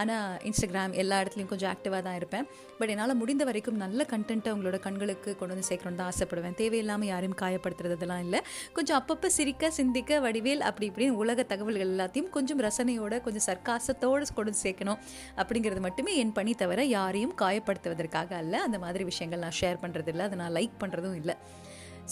ஆனால் 0.00 0.36
இன்ஸ்டாகிராம் 0.48 0.94
எல்லா 1.02 1.16
இடத்துலையும் 1.22 1.50
கொஞ்சம் 1.52 1.70
ஆக்டிவாக 1.72 2.02
தான் 2.08 2.18
இருப்பேன். 2.20 2.46
பட் 2.78 2.92
என்னால் 2.94 3.16
முடிந்த 3.22 3.42
வரைக்கும் 3.50 3.78
நல்ல 3.84 4.06
கண்டென்ட்டை 4.12 4.52
உங்களோட 4.56 4.78
கண்களுக்கு 4.86 5.30
கொண்டு 5.40 5.52
வந்து 5.54 5.68
சேர்க்கணும்னு 5.70 6.00
தான் 6.02 6.10
ஆசைப்படுவேன். 6.12 6.56
தேவையில்லாமல் 6.62 7.10
யாரையும் 7.12 7.38
காயப்படுத்துறதெல்லாம் 7.42 8.22
இல்லை. 8.26 8.42
கொஞ்சம் 8.78 8.98
அப்பப்போ 9.00 9.30
சிரிக்க 9.38 9.70
சிந்திக்க 9.80 10.20
வடிவேல் 10.26 10.64
அப்படி 10.70 10.88
இப்படின்னு 10.92 11.18
உலக 11.24 11.46
தகவல்கள் 11.52 11.86
எல்லாத்தையும் 11.88 12.30
கொஞ்சம் 12.36 12.62
ரசனையோட 12.68 13.14
கொஞ்சம் 13.26 13.46
சர்க்காசத்தோடு 13.50 14.32
கொண்டு 14.36 14.50
வந்து 14.50 14.64
சேர்க்கணும். 14.66 15.00
அப்படிங்கிறது 15.40 15.82
மட்டுமே 15.88 16.14
என் 16.22 16.34
பணி 16.38 16.54
தவிர 16.62 16.80
யாரையும் 16.96 17.34
காயப்படுத்துவதற்காக 17.44 18.30
அல்ல. 18.42 18.54
அந்த 18.66 18.78
மாதிரி 18.86 19.04
விஷயங்கள் 19.12 19.44
நான் 19.46 19.58
ஷேர் 19.62 19.82
பண்ணுறது 19.84 20.12
இல்லை 20.14 20.26
அதை 20.28 20.38
நான் 20.44 20.56
லைக் 20.58 20.76
பண்ணுறதும் 20.84 21.18
இல்லை. 21.22 21.36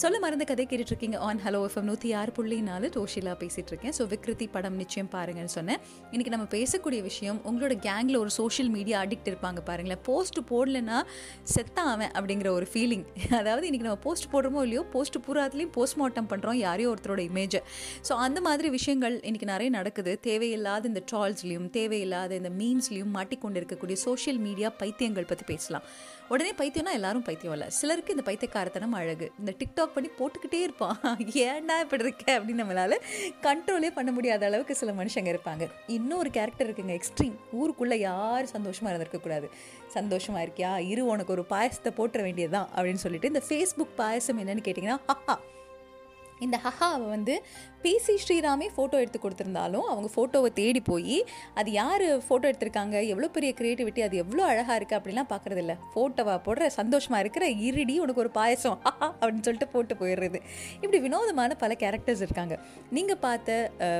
சொல்ல 0.01 0.17
மறந்த 0.23 0.45
கதை 0.49 0.63
கேட்டுட்ருக்கீங்க 0.71 1.17
ஆன் 1.27 1.41
ஹலோ 1.43 1.59
எஃப்எம் 1.67 1.87
நூற்றி 1.89 2.09
ஆறு 2.21 2.31
புள்ளி 2.37 2.57
நாலு 2.69 2.87
டோஷிலா 2.95 3.33
பேசிகிட்டு 3.43 3.71
இருக்கேன் 3.73 3.95
ஸோ 3.99 4.05
விக்ருதி 4.13 4.47
படம் 4.55 4.79
நிச்சயம் 4.81 5.11
பாருங்கன்னு 5.13 5.53
சொன்னேன். 5.57 5.81
இன்றைக்கி 6.13 6.33
நம்ம 6.35 6.47
பேசக்கூடிய 6.55 7.01
விஷயம் 7.09 7.39
உங்களோட 7.49 7.75
கேங்கில் 7.85 8.19
ஒரு 8.23 8.31
சோஷியல் 8.39 8.71
மீடியா 8.77 8.97
அடிக்ட் 9.05 9.29
இருப்பாங்க 9.33 9.61
பாருங்களேன். 9.69 10.01
போஸ்ட் 10.09 10.41
போடலன்னா 10.51 10.99
செத்தான் 11.55 11.91
அவன் 11.93 12.11
அப்படிங்கிற 12.21 12.51
ஒரு 12.59 12.67
ஃபீலிங் 12.73 13.05
அதாவது 13.41 13.69
இன்றைக்கி 13.69 13.87
நம்ம 13.89 14.01
போஸ்ட் 14.07 14.29
போடுறோமோ 14.35 14.65
இல்லையோ 14.67 14.83
போஸ்ட் 14.95 15.19
பூராத்துலேயும் 15.29 15.73
போஸ்ட்மார்ட்டம் 15.79 16.31
பண்ணுறோம் 16.33 16.59
யாரையோ 16.67 16.91
ஒருத்தரோட 16.95 17.25
இமேஜை 17.31 17.61
ஸோ 18.09 18.15
அந்த 18.27 18.43
மாதிரி 18.49 18.71
விஷயங்கள் 18.79 19.17
இன்றைக்கி 19.29 19.49
நிறைய 19.55 19.71
நடக்குது. 19.79 20.15
தேவையில்லாத 20.29 20.93
இந்த 20.93 21.05
ட்ரால்ஸ்லையும் 21.13 21.71
தேவையில்லாத 21.79 22.35
இந்த 22.43 22.53
மீம்ஸ்லையும் 22.63 23.15
மாட்டிக்கொண்டு 23.19 23.61
இருக்கக்கூடிய 23.63 23.99
சோஷியல் 24.09 24.43
மீடியா 24.49 24.71
பைத்தியங்கள் 24.83 25.31
பற்றி 25.33 25.47
பேசலாம். 25.55 25.87
உடனே 26.29 26.53
பைத்தியம்னா 26.53 26.93
எல்லாரும் 26.93 27.23
பைத்தியம் 27.23 27.53
இல்லை. 27.53 27.71
சிலருக்கு 27.71 28.11
இந்த 28.11 28.23
பைத்தியக்காரத்தனம் 28.23 28.93
அழகு. 28.93 29.33
இந்த 29.39 29.55
டிக்டாக் 29.59 29.95
பண்ணி 29.95 30.11
போட்டுக்கிட்டே 30.19 30.61
இருப்பான். 30.61 30.97
ஏன்டா 31.45 31.81
இப்படி 31.81 32.03
இருக்க? 32.03 32.39
அப்படின்னு 32.39 32.63
நம்மளால 32.63 32.99
கண்ட்ரோலே 33.43 33.91
பண்ண 33.91 34.13
முடியாத 34.13 34.47
அளவுக்கு 34.47 34.75
சில 34.75 34.93
மனுஷங்க 34.93 35.37
இருப்பாங்க. 35.37 35.69
இன்னொரு 35.87 36.31
கேரக்டர் 36.31 36.71
இருக்குங்க 36.71 37.01
எக்ஸ்ட்ரீம் 37.01 37.35
ஊருக்குள்ளே 37.53 37.99
யாரும் 37.99 38.47
சந்தோஷமாக 38.47 38.97
இருந்திருக்கக்கூடாது 38.97 39.49
சந்தோஷமாக 39.89 40.45
இருக்கியா? 40.47 40.79
இரு 40.79 41.07
உனக்கு 41.07 41.33
ஒரு 41.33 41.47
பாயசத்தை 41.51 41.93
போட்டுற 41.97 42.23
வேண்டியதுதான் 42.23 42.69
அப்படின்னு 42.77 42.95
சொல்லிட்டு 42.95 43.27
இந்த 43.27 43.43
ஃபேஸ்புக் 43.49 43.97
பாயசம் 43.97 44.39
என்னன்னு 44.39 44.65
கேட்டிங்கன்னா 44.65 44.99
ஹஹா. 45.09 45.37
இந்த 46.39 46.61
ஹஹாவை 46.65 47.09
வந்து 47.09 47.45
பிசி 47.85 48.15
ஸ்ரீராமே 48.23 48.67
ஃபோட்டோ 48.75 48.97
எடுத்து 49.03 49.19
கொடுத்துருந்தாலும் 49.19 49.87
அவங்க 49.93 50.09
ஃபோட்டோவை 50.15 50.51
தேடி 50.59 50.81
போய் 50.91 51.17
அது 51.55 51.71
யார் 51.73 52.05
ஃபோட்டோ 52.27 52.45
எடுத்திருக்காங்க 52.51 52.97
எவ்வளோ 53.13 53.29
பெரிய 53.37 53.51
க்ரியேட்டிவிட்டி 53.59 54.03
அது 54.07 54.17
எவ்வளோ 54.23 54.43
அழகாக 54.51 54.77
இருக்குது 54.79 54.99
அப்படிலாம் 54.99 55.29
பார்க்குறது 55.33 55.61
இல்லை 55.65 55.77
ஃபோட்டோவை 55.95 56.37
போடுற 56.47 56.67
சந்தோஷமாக 56.79 57.23
இருக்கிற 57.25 57.45
இருடி 57.69 57.97
உனக்கு 58.05 58.23
ஒரு 58.25 58.31
பாயசம். 58.39 58.79
அப்படின்னு 59.21 59.45
சொல்லிட்டு 59.47 59.69
போட்டு 59.75 59.95
போயிடுறது. 60.01 60.39
இப்படி 60.83 60.99
வினோதமான 61.05 61.55
பல 61.63 61.73
கேரக்டர்ஸ் 61.83 62.23
இருக்காங்க. 62.27 62.55
நீங்கள் 62.97 63.21
பார்த்த 63.25 63.51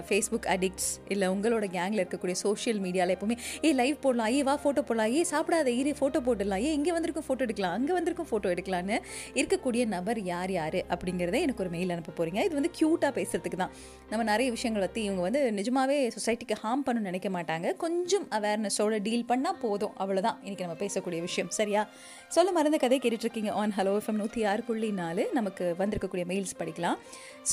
ஃபேஸ்புக் 0.09 0.49
அடிக்ட்ஸ் 0.55 0.91
இல்லை 1.09 1.27
உங்களோட 1.35 1.67
கேங்கில் 1.77 2.03
இருக்கக்கூடிய 2.03 2.37
சோஷியல் 2.45 2.81
மீடியாவில் 2.87 3.15
எப்போவுமே 3.17 3.37
ஏ 3.67 3.73
லைவ் 3.81 3.97
போடலாம் 4.05 4.33
ஏ 4.37 4.41
வா 4.49 4.55
ஃபோட்டோ 4.65 4.85
போடலாம் 4.89 5.13
ஏ 5.17 5.23
சாப்பிடாத 5.33 5.71
ஈரி 5.81 5.95
ஃபோட்டோ 6.01 6.21
போட்டுடலாம் 6.29 6.65
ஏ 6.67 6.73
இங்கே 6.79 6.93
வந்திருக்கும் 6.93 7.27
ஃபோட்டோ 7.29 7.45
எடுக்கலாம் 7.49 7.77
அங்கே 7.79 7.95
வந்திருக்கும் 7.99 8.31
ஃபோட்டோ 8.31 8.51
எடுக்கலான்னு 8.55 8.99
இருக்கக்கூடிய 9.37 9.85
நபர் 9.87 10.23
யார் 10.33 10.55
யார்? 10.59 10.79
அப்படிங்கிறத 10.95 11.39
எனக்கு 11.47 11.65
ஒரு 11.65 11.73
மெயில் 11.77 11.95
அனுப்ப 11.97 12.15
போகிறீங்க 12.19 12.43
இது 12.45 12.55
வந்து 12.55 12.73
க்யூட்டாக 12.79 13.13
பேசுகிறதுக்கு 13.21 13.61
தான். 13.61 13.74
நம்ம 14.11 14.25
நிறைய 14.25 14.51
விஷயங்களை 14.51 14.89
பற்றி 14.89 15.03
இவங்க 15.05 15.23
வந்து 15.23 15.53
நிஜமாவே 15.57 16.11
சொசைட்டிக்கு 16.17 16.67
ஹார்ம் 16.67 16.87
பண்ணணும்னு 16.87 17.11
நினைக்க 17.11 17.29
மாட்டாங்க. 17.29 17.77
கொஞ்சம் 17.77 18.27
அவேர்னஸோட 18.31 18.99
டீல் 19.03 19.25
பண்ணால் 19.29 19.59
போதும். 19.61 19.93
அவ்வளோதான் 19.99 20.37
இன்றைக்கி 20.45 20.59
நம்ம 20.59 20.77
பேசக்கூடிய 20.79 21.21
விஷயம். 21.21 21.51
சரியா? 21.51 21.89
சொல்ல 22.29 22.53
மறந்த 22.53 22.77
கதை 22.77 22.99
கேட்டுட்ருக்கீங்க 22.99 23.51
ஆன் 23.51 23.73
ஹலோ 23.77 24.01
எஃப்எம் 24.01 24.13
நூற்றி 24.13 24.45
ஆறு 24.45 24.63
புள்ளி 24.63 24.91
நாலு. 24.91 25.31
நமக்கு 25.33 25.75
வந்திருக்கக்கூடிய 25.79 26.25
மெயில்ஸ் 26.29 26.57
படிக்கலாம். 26.59 26.97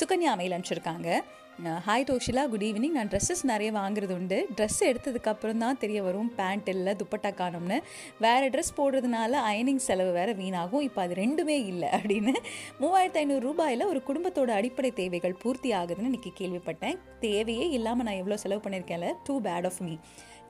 சுகன்யா 0.00 0.36
மெயில் 0.36 0.52
அனுப்பிச்சிருக்காங்க. 0.52 1.20
ஹாய் 1.86 2.04
டோஷிலா 2.08 2.42
குட் 2.48 2.64
ஈவினிங் 2.66 2.94
நான் 2.96 3.08
ட்ரெஸ்ஸஸ் 3.08 3.42
நிறைய 3.50 3.72
வாங்குறது 3.72 4.12
உண்டு. 4.12 4.46
ட்ரெஸ் 4.56 4.78
எடுத்ததுக்கப்புறம் 4.80 5.60
தான் 5.62 5.78
தெரிய 5.82 6.02
வரும் 6.02 6.30
பேண்ட் 6.38 6.68
இல்லை 6.68 6.92
துப்பட்டா 7.00 7.30
காணும்னு. 7.40 7.78
வேறு 8.24 8.46
ட்ரெஸ் 8.54 8.72
போடுறதுனால 8.76 9.40
அயனிங் 9.50 9.82
செலவு 9.88 10.12
வேறு 10.12 10.32
வீணாகும். 10.32 10.80
இப்போ 10.80 11.02
அது 11.02 11.14
ரெண்டுமே 11.14 11.56
இல்லை 11.72 11.88
அப்படின்னு 11.98 12.34
மூவாயிரத்து 12.80 13.22
ஐநூறு 13.22 13.44
ரூபாயில் 13.48 13.84
ஒரு 13.84 14.02
குடும்பத்தோட 14.08 14.48
அடிப்படை 14.48 14.92
தேவைகள் 14.92 15.36
பூர்த்தி 15.44 15.72
ஆகுதுன்னு 15.72 16.10
இன்றைக்கி 16.12 16.32
கேள்விப்பட்டேன். 16.40 16.98
தேவையே 17.20 17.68
இல்லாமல் 17.68 18.08
நான் 18.08 18.20
எவ்வளோ 18.22 18.36
செலவு 18.36 18.62
பண்ணியிருக்கேன்ல? 18.64 19.10
டூ 19.28 19.40
பேட் 19.40 19.68
ஆஃப் 19.72 19.82
மீ 19.88 19.98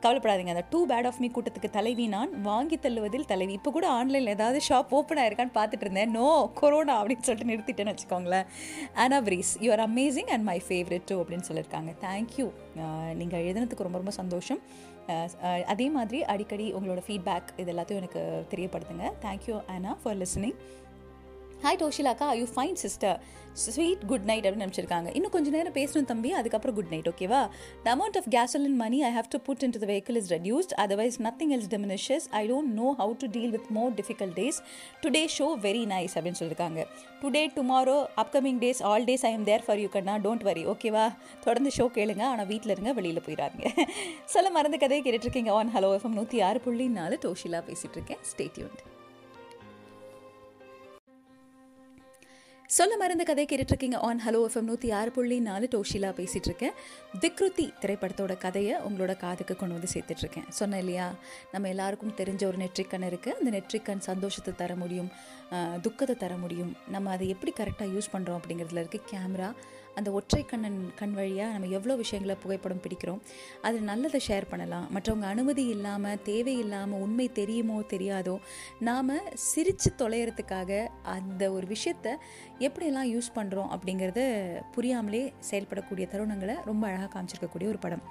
கவலைப்படாதீங்க. 0.04 0.52
அந்த 0.54 0.64
டூ 0.72 0.80
பேட் 0.90 1.08
ஆஃப் 1.10 1.20
மீ 1.22 1.28
கூட்டத்துக்கு 1.36 1.70
தலைவி 1.78 2.06
நான் 2.14 2.32
வாங்கி 2.48 2.76
தள்ளுவதில் 2.84 3.26
தலைவி. 3.32 3.54
இப்போ 3.60 3.72
கூட 3.76 3.86
ஆன்லைனில் 3.98 4.34
ஏதாவது 4.36 4.60
ஷாப் 4.68 4.94
ஓப்பன் 4.98 5.22
ஆயிருக்கான்னு 5.24 5.56
பார்த்துட்டு 5.58 5.86
இருந்தேன். 5.86 6.12
நோ 6.18 6.28
கொரோனா 6.60 6.96
அப்படின்னு 7.02 7.26
சொல்லிட்டு 7.28 7.52
நிறுத்திட்டேன்னு 7.52 7.94
வச்சுக்கோங்களேன். 7.94 8.48
ஆனா 9.04 9.18
breeze 9.28 9.52
you 9.64 9.70
are 9.76 9.84
amazing 9.88 10.30
and 10.36 10.46
my 10.50 10.58
favourite 10.68 11.08
too 11.10 11.18
அப்படின்னு 11.22 11.48
சொல்லியிருக்காங்க. 11.50 11.92
தேங்க்யூ 12.06 12.48
நீங்கள் 13.20 13.44
எழுதுனதுக்கு 13.46 13.88
ரொம்ப 13.88 14.00
ரொம்ப 14.02 14.14
சந்தோஷம். 14.20 14.62
அதே 15.72 15.86
மாதிரி 15.94 16.18
அடிக்கடி 16.32 16.66
உங்களோட 16.76 17.00
ஃபீட்பேக் 17.06 17.48
இது 17.60 17.70
எல்லாத்தையும் 17.72 18.00
எனக்கு 18.02 18.20
தெரியப்படுத்துங்க. 18.52 19.06
தேங்க்யூ 19.24 19.56
ஆனா 19.74 19.90
for 20.02 20.20
listening 20.22 20.56
hi 21.64 21.76
டோஷிலாக்கா 21.80 22.28
you 22.38 22.46
fine 22.54 22.78
sister 22.82 23.18
sweet 23.64 24.00
good 24.10 24.24
night 24.28 24.46
அப்படின்னு 24.46 24.64
நினச்சிருக்காங்க. 24.66 25.08
இன்னும் 25.16 25.32
கொஞ்சம் 25.34 25.54
நேரம் 25.56 25.74
பேசணும் 25.76 26.06
தம்பி. 26.10 26.30
அதுக்கப்புறம் 26.38 26.76
குட் 26.78 26.88
நைட் 26.92 27.08
ஓகேவா 27.10 27.40
the 27.84 27.88
amount 27.94 28.16
of 28.20 28.26
gasoline 28.34 28.74
money 28.82 28.98
I 29.08 29.10
have 29.16 29.28
to 29.34 29.38
put 29.48 29.62
in 29.66 29.74
to 29.74 29.80
the 29.82 29.86
vehicle 29.90 30.16
is 30.20 30.30
reduced 30.34 30.72
otherwise 30.84 31.16
nothing 31.26 31.52
else 31.56 31.68
diminishes 31.74 32.26
I 32.40 32.42
don't 32.52 32.72
know 32.80 32.88
how 33.00 33.12
to 33.22 33.26
deal 33.36 33.52
with 33.56 33.68
more 33.78 33.92
difficult 34.00 34.34
days 34.40 34.58
today 35.04 35.22
show 35.36 35.48
very 35.66 35.84
nice 35.92 36.14
அப்படின்னு 36.16 36.40
சொல்லியிருக்காங்க 36.40 36.86
today 37.22 37.44
tomorrow 37.58 37.96
upcoming 38.22 38.58
days 38.64 38.80
all 38.92 39.06
days 39.10 39.26
I 39.30 39.32
am 39.38 39.46
there 39.50 39.64
for 39.66 39.82
you 39.84 39.90
Kanna. 39.96 40.16
Don't 40.26 40.46
worry 40.50 40.64
ஓகேவா 40.74 41.04
தொடர்ந்து 41.44 41.72
show 41.78 41.86
கேளுங்க. 41.98 42.24
ஆனால் 42.32 42.50
வீட்டில் 42.52 42.74
இருங்க 42.76 42.92
வெளியில் 43.00 43.24
போயிடாதீங்க. 43.28 43.68
சில 44.34 44.50
மறந்த 44.56 44.78
கதையை 44.84 45.04
கேட்டுட்ருக்கீங்க 45.06 45.52
ஆன் 45.60 45.72
ஹலோ 45.76 45.92
எஃப்எம் 45.98 46.18
நூற்றி 46.20 46.40
ஆறு 46.48 46.60
புள்ளி 46.66 46.88
நாலு 47.00 47.18
டோஷிலா 47.26 47.62
பேசிகிட்டு 47.70 47.98
இருக்கேன். 48.00 48.22
ஸ்டேட்யூண்ட் 48.32 48.82
சொல்ல 52.76 52.96
மருந்து 52.96 53.24
கதை 53.28 53.44
கேட்டுட்ருக்கீங்க 53.48 53.96
ஆன் 54.08 54.20
ஹலோ 54.26 54.38
எஃப்எம் 54.46 54.68
நூற்றி 54.68 54.90
ஆறு 54.98 55.10
புள்ளி 55.10 55.36
நாலு 55.48 55.66
டோஷிலா 55.74 56.10
பேசிகிட்டு 56.18 56.48
இருக்கேன் 56.50 56.76
விக்ருதி 57.22 57.66
திரைப்படத்தோட 57.82 58.34
கதையை 58.44 58.74
உங்களோட 58.88 59.12
காதுக்கு 59.16 59.54
கொண்டு 59.56 59.74
வந்து 59.76 59.90
சேர்த்துட்ருக்கேன். 59.94 60.46
சொன்னேன் 60.58 60.82
இல்லையா? 60.84 61.08
நம்ம 61.52 61.68
எல்லாருக்கும் 61.68 62.14
தெரிஞ்ச 62.20 62.42
ஒரு 62.50 62.58
நெற்றிக்கண் 62.64 63.06
இருக்குது 63.10 63.36
அந்த 63.38 63.50
நெற்றிக்கண் 63.56 64.02
சந்தோஷத்தை 64.08 64.54
தர 64.62 64.76
முடியும் 64.82 65.10
துக்கத்தை 65.86 66.16
தர 66.24 66.36
முடியும். 66.44 66.72
நம்ம 66.94 67.10
அதை 67.16 67.28
எப்படி 67.34 67.52
கரெக்டாக 67.60 67.92
யூஸ் 67.96 68.12
பண்ணுறோம் 68.14 68.38
அப்படிங்கிறதுல 68.40 68.82
இருக்குது 68.84 69.08
கேமரா 69.12 69.50
அந்த 69.98 70.08
ஒற்றை 70.18 70.40
கண்ணன் 70.50 70.78
கண் 71.00 71.14
வழியாக 71.18 71.52
நம்ம 71.52 71.70
எவ்வளோ 71.78 71.94
விஷயங்களை 72.02 72.36
புகைப்படம் 72.42 72.82
பிடிக்கிறோம். 72.84 73.20
அதில் 73.62 73.88
நல்லதை 73.90 74.20
ஷேர் 74.28 74.46
பண்ணலாம். 74.52 74.86
மற்றவங்க 74.94 75.26
அனுமதி 75.34 75.64
இல்லாமல் 75.74 76.22
தேவையில்லாமல் 76.30 77.02
உண்மை 77.06 77.26
தெரியுமோ 77.40 77.76
தெரியாதோ 77.94 78.36
நாம் 78.88 79.12
சிரித்து 79.48 79.92
தொலைகிறதுக்காக 80.02 80.80
அந்த 81.16 81.52
ஒரு 81.56 81.66
விஷயத்தை 81.66 82.14
எப்படியெல்லாம் 82.66 83.12
யூஸ் 83.14 83.30
பண்ணுறோம் 83.38 83.70
அப்படிங்கிறத 83.76 84.22
புரியாமலே 84.76 85.24
செயல்படக்கூடிய 85.50 86.06
தருணங்களை 86.14 86.56
ரொம்ப 86.70 86.82
அழகாக 86.90 87.10
காமிச்சிருக்கக்கூடிய 87.14 87.68
ஒரு 87.74 87.78
படம். 87.78 88.04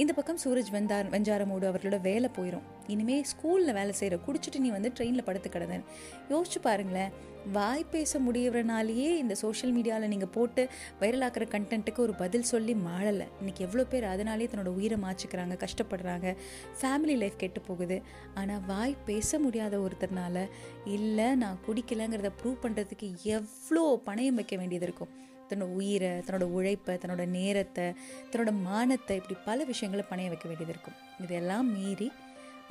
இந்த 0.00 0.12
பக்கம் 0.16 0.38
சூரஜ் 0.42 0.70
வெந்தார் 0.74 1.08
வெஞ்சாரமோடு 1.14 1.64
அவர்களோட 1.70 1.96
வேலை 2.06 2.28
போயிடும் 2.36 2.66
இனிமேல் 2.92 3.26
ஸ்கூலில் 3.30 3.74
வேலை 3.78 3.92
செய்கிற 3.92 4.16
குடிச்சிட்டு 4.26 4.62
நீ 4.64 4.70
வந்து 4.70 4.90
ட்ரெயினில் 4.96 5.26
படுத்து 5.26 5.48
கிடந்தேன் 5.50 5.84
யோசிச்சு 6.30 6.60
பாருங்களேன் 6.66 7.12
வாய் 7.52 7.84
பேச 7.90 8.18
முடியறனாலேயே 8.18 9.08
இந்த 9.22 9.34
சோஷியல் 9.42 9.74
மீடியாவில் 9.76 10.12
நீங்கள் 10.12 10.32
போட்டு 10.36 10.62
வைரலாக்குற 11.00 11.46
கண்டென்ட்டுக்கு 11.54 12.00
ஒரு 12.06 12.14
பதில் 12.14 12.48
சொல்லி 12.52 12.74
மாழலை 12.86 13.26
இன்றைக்கி 13.40 13.62
எவ்வளோ 13.66 13.84
பேர் 13.84 14.06
அதனாலே 14.12 14.48
தன்னோட 14.52 14.72
உயிரை 14.78 14.98
மாச்சிக்கிறாங்க 15.06 15.56
கஷ்டப்படுறாங்க 15.64 16.36
ஃபேமிலி 16.80 17.16
லைஃப் 17.16 17.40
கெட்டு 17.42 17.60
போகுது. 17.60 17.98
ஆனால் 18.34 18.62
வாய் 18.66 18.96
பேச 19.04 19.38
முடியாத 19.38 19.76
ஒருத்தர்னால 19.78 20.46
இல்லை 20.84 21.28
நான் 21.34 21.58
குடிக்கலைங்கிறத 21.66 22.32
ப்ரூவ் 22.42 22.62
பண்ணுறதுக்கு 22.64 23.08
எவ்வளோ 23.38 23.84
பணயம் 24.08 24.40
வைக்க 24.40 24.56
வேண்டியது 24.56 24.88
இருக்கும். 24.90 25.12
தன்னோட 25.48 25.68
உயிரை 25.80 26.10
தன்னோட 26.26 26.46
உழைப்பை 26.58 26.94
தன்னோட 27.02 27.24
நேரத்தை 27.38 27.86
தன்னோட 28.32 28.52
மானத்தை 28.68 29.16
இப்படி 29.20 29.36
பல 29.48 29.64
விஷயங்களை 29.72 30.04
பணைய 30.10 30.32
வைக்க 30.32 30.46
வேண்டியது 30.48 30.74
இருக்கும். 30.74 30.98
இதெல்லாம் 31.24 31.70
மீறி 31.76 32.08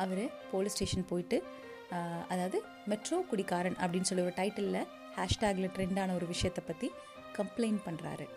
அவர் 0.03 0.23
போலீஸ் 0.51 0.75
ஸ்டேஷன் 0.77 1.09
போயிட்டு 1.13 1.39
அதாவது 2.27 2.57
மெட்ரோ 2.91 3.17
குடிக்காரன் 3.29 3.79
அப்படின்னு 3.81 4.09
சொல்லி 4.09 4.27
ஒரு 4.27 4.37
டைட்டிலில் 4.37 4.87
ஹேஷ்டேக்கில் 5.17 5.73
ட்ரெண்டான 5.77 6.13
ஒரு 6.19 6.27
விஷயத்தை 6.33 6.63
பற்றி 6.67 6.87
கம்ப்ளைண்ட் 7.37 7.81
பண்ணுறாரு 7.87 8.27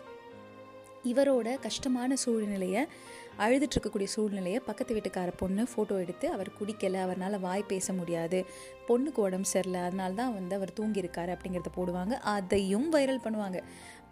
இவரோட 1.09 1.47
கஷ்டமான 1.65 2.15
சூழ்நிலையை 2.15 2.81
அழுதுட்டுருக்கக்கூடிய 3.45 4.09
சூழ்நிலையை 4.13 4.59
பக்கத்து 4.67 4.95
வீட்டுக்கார 4.95 5.31
பொண்ணு 5.41 5.63
ஃபோட்டோ 5.71 5.95
எடுத்து 6.03 6.27
அவர் 6.35 6.49
குடிக்கலை 6.59 6.99
அவரால் 7.01 7.37
வாய் 7.39 7.69
பேச 7.71 7.93
முடியாது 7.93 8.39
பொண்ணுக்கு 8.87 9.19
உடம்பு 9.25 9.49
சரியில்லை 9.51 9.81
அதனால 9.81 10.17
தான் 10.21 10.33
வந்து 10.33 10.55
அவர் 10.55 10.71
தூங்கியிருக்காரு 10.79 11.33
அப்படிங்கிறத 11.35 11.71
போடுவாங்க. 11.77 12.13
அதையும் 12.35 12.87
வைரல் 12.93 13.23
பண்ணுவாங்க. 13.25 13.59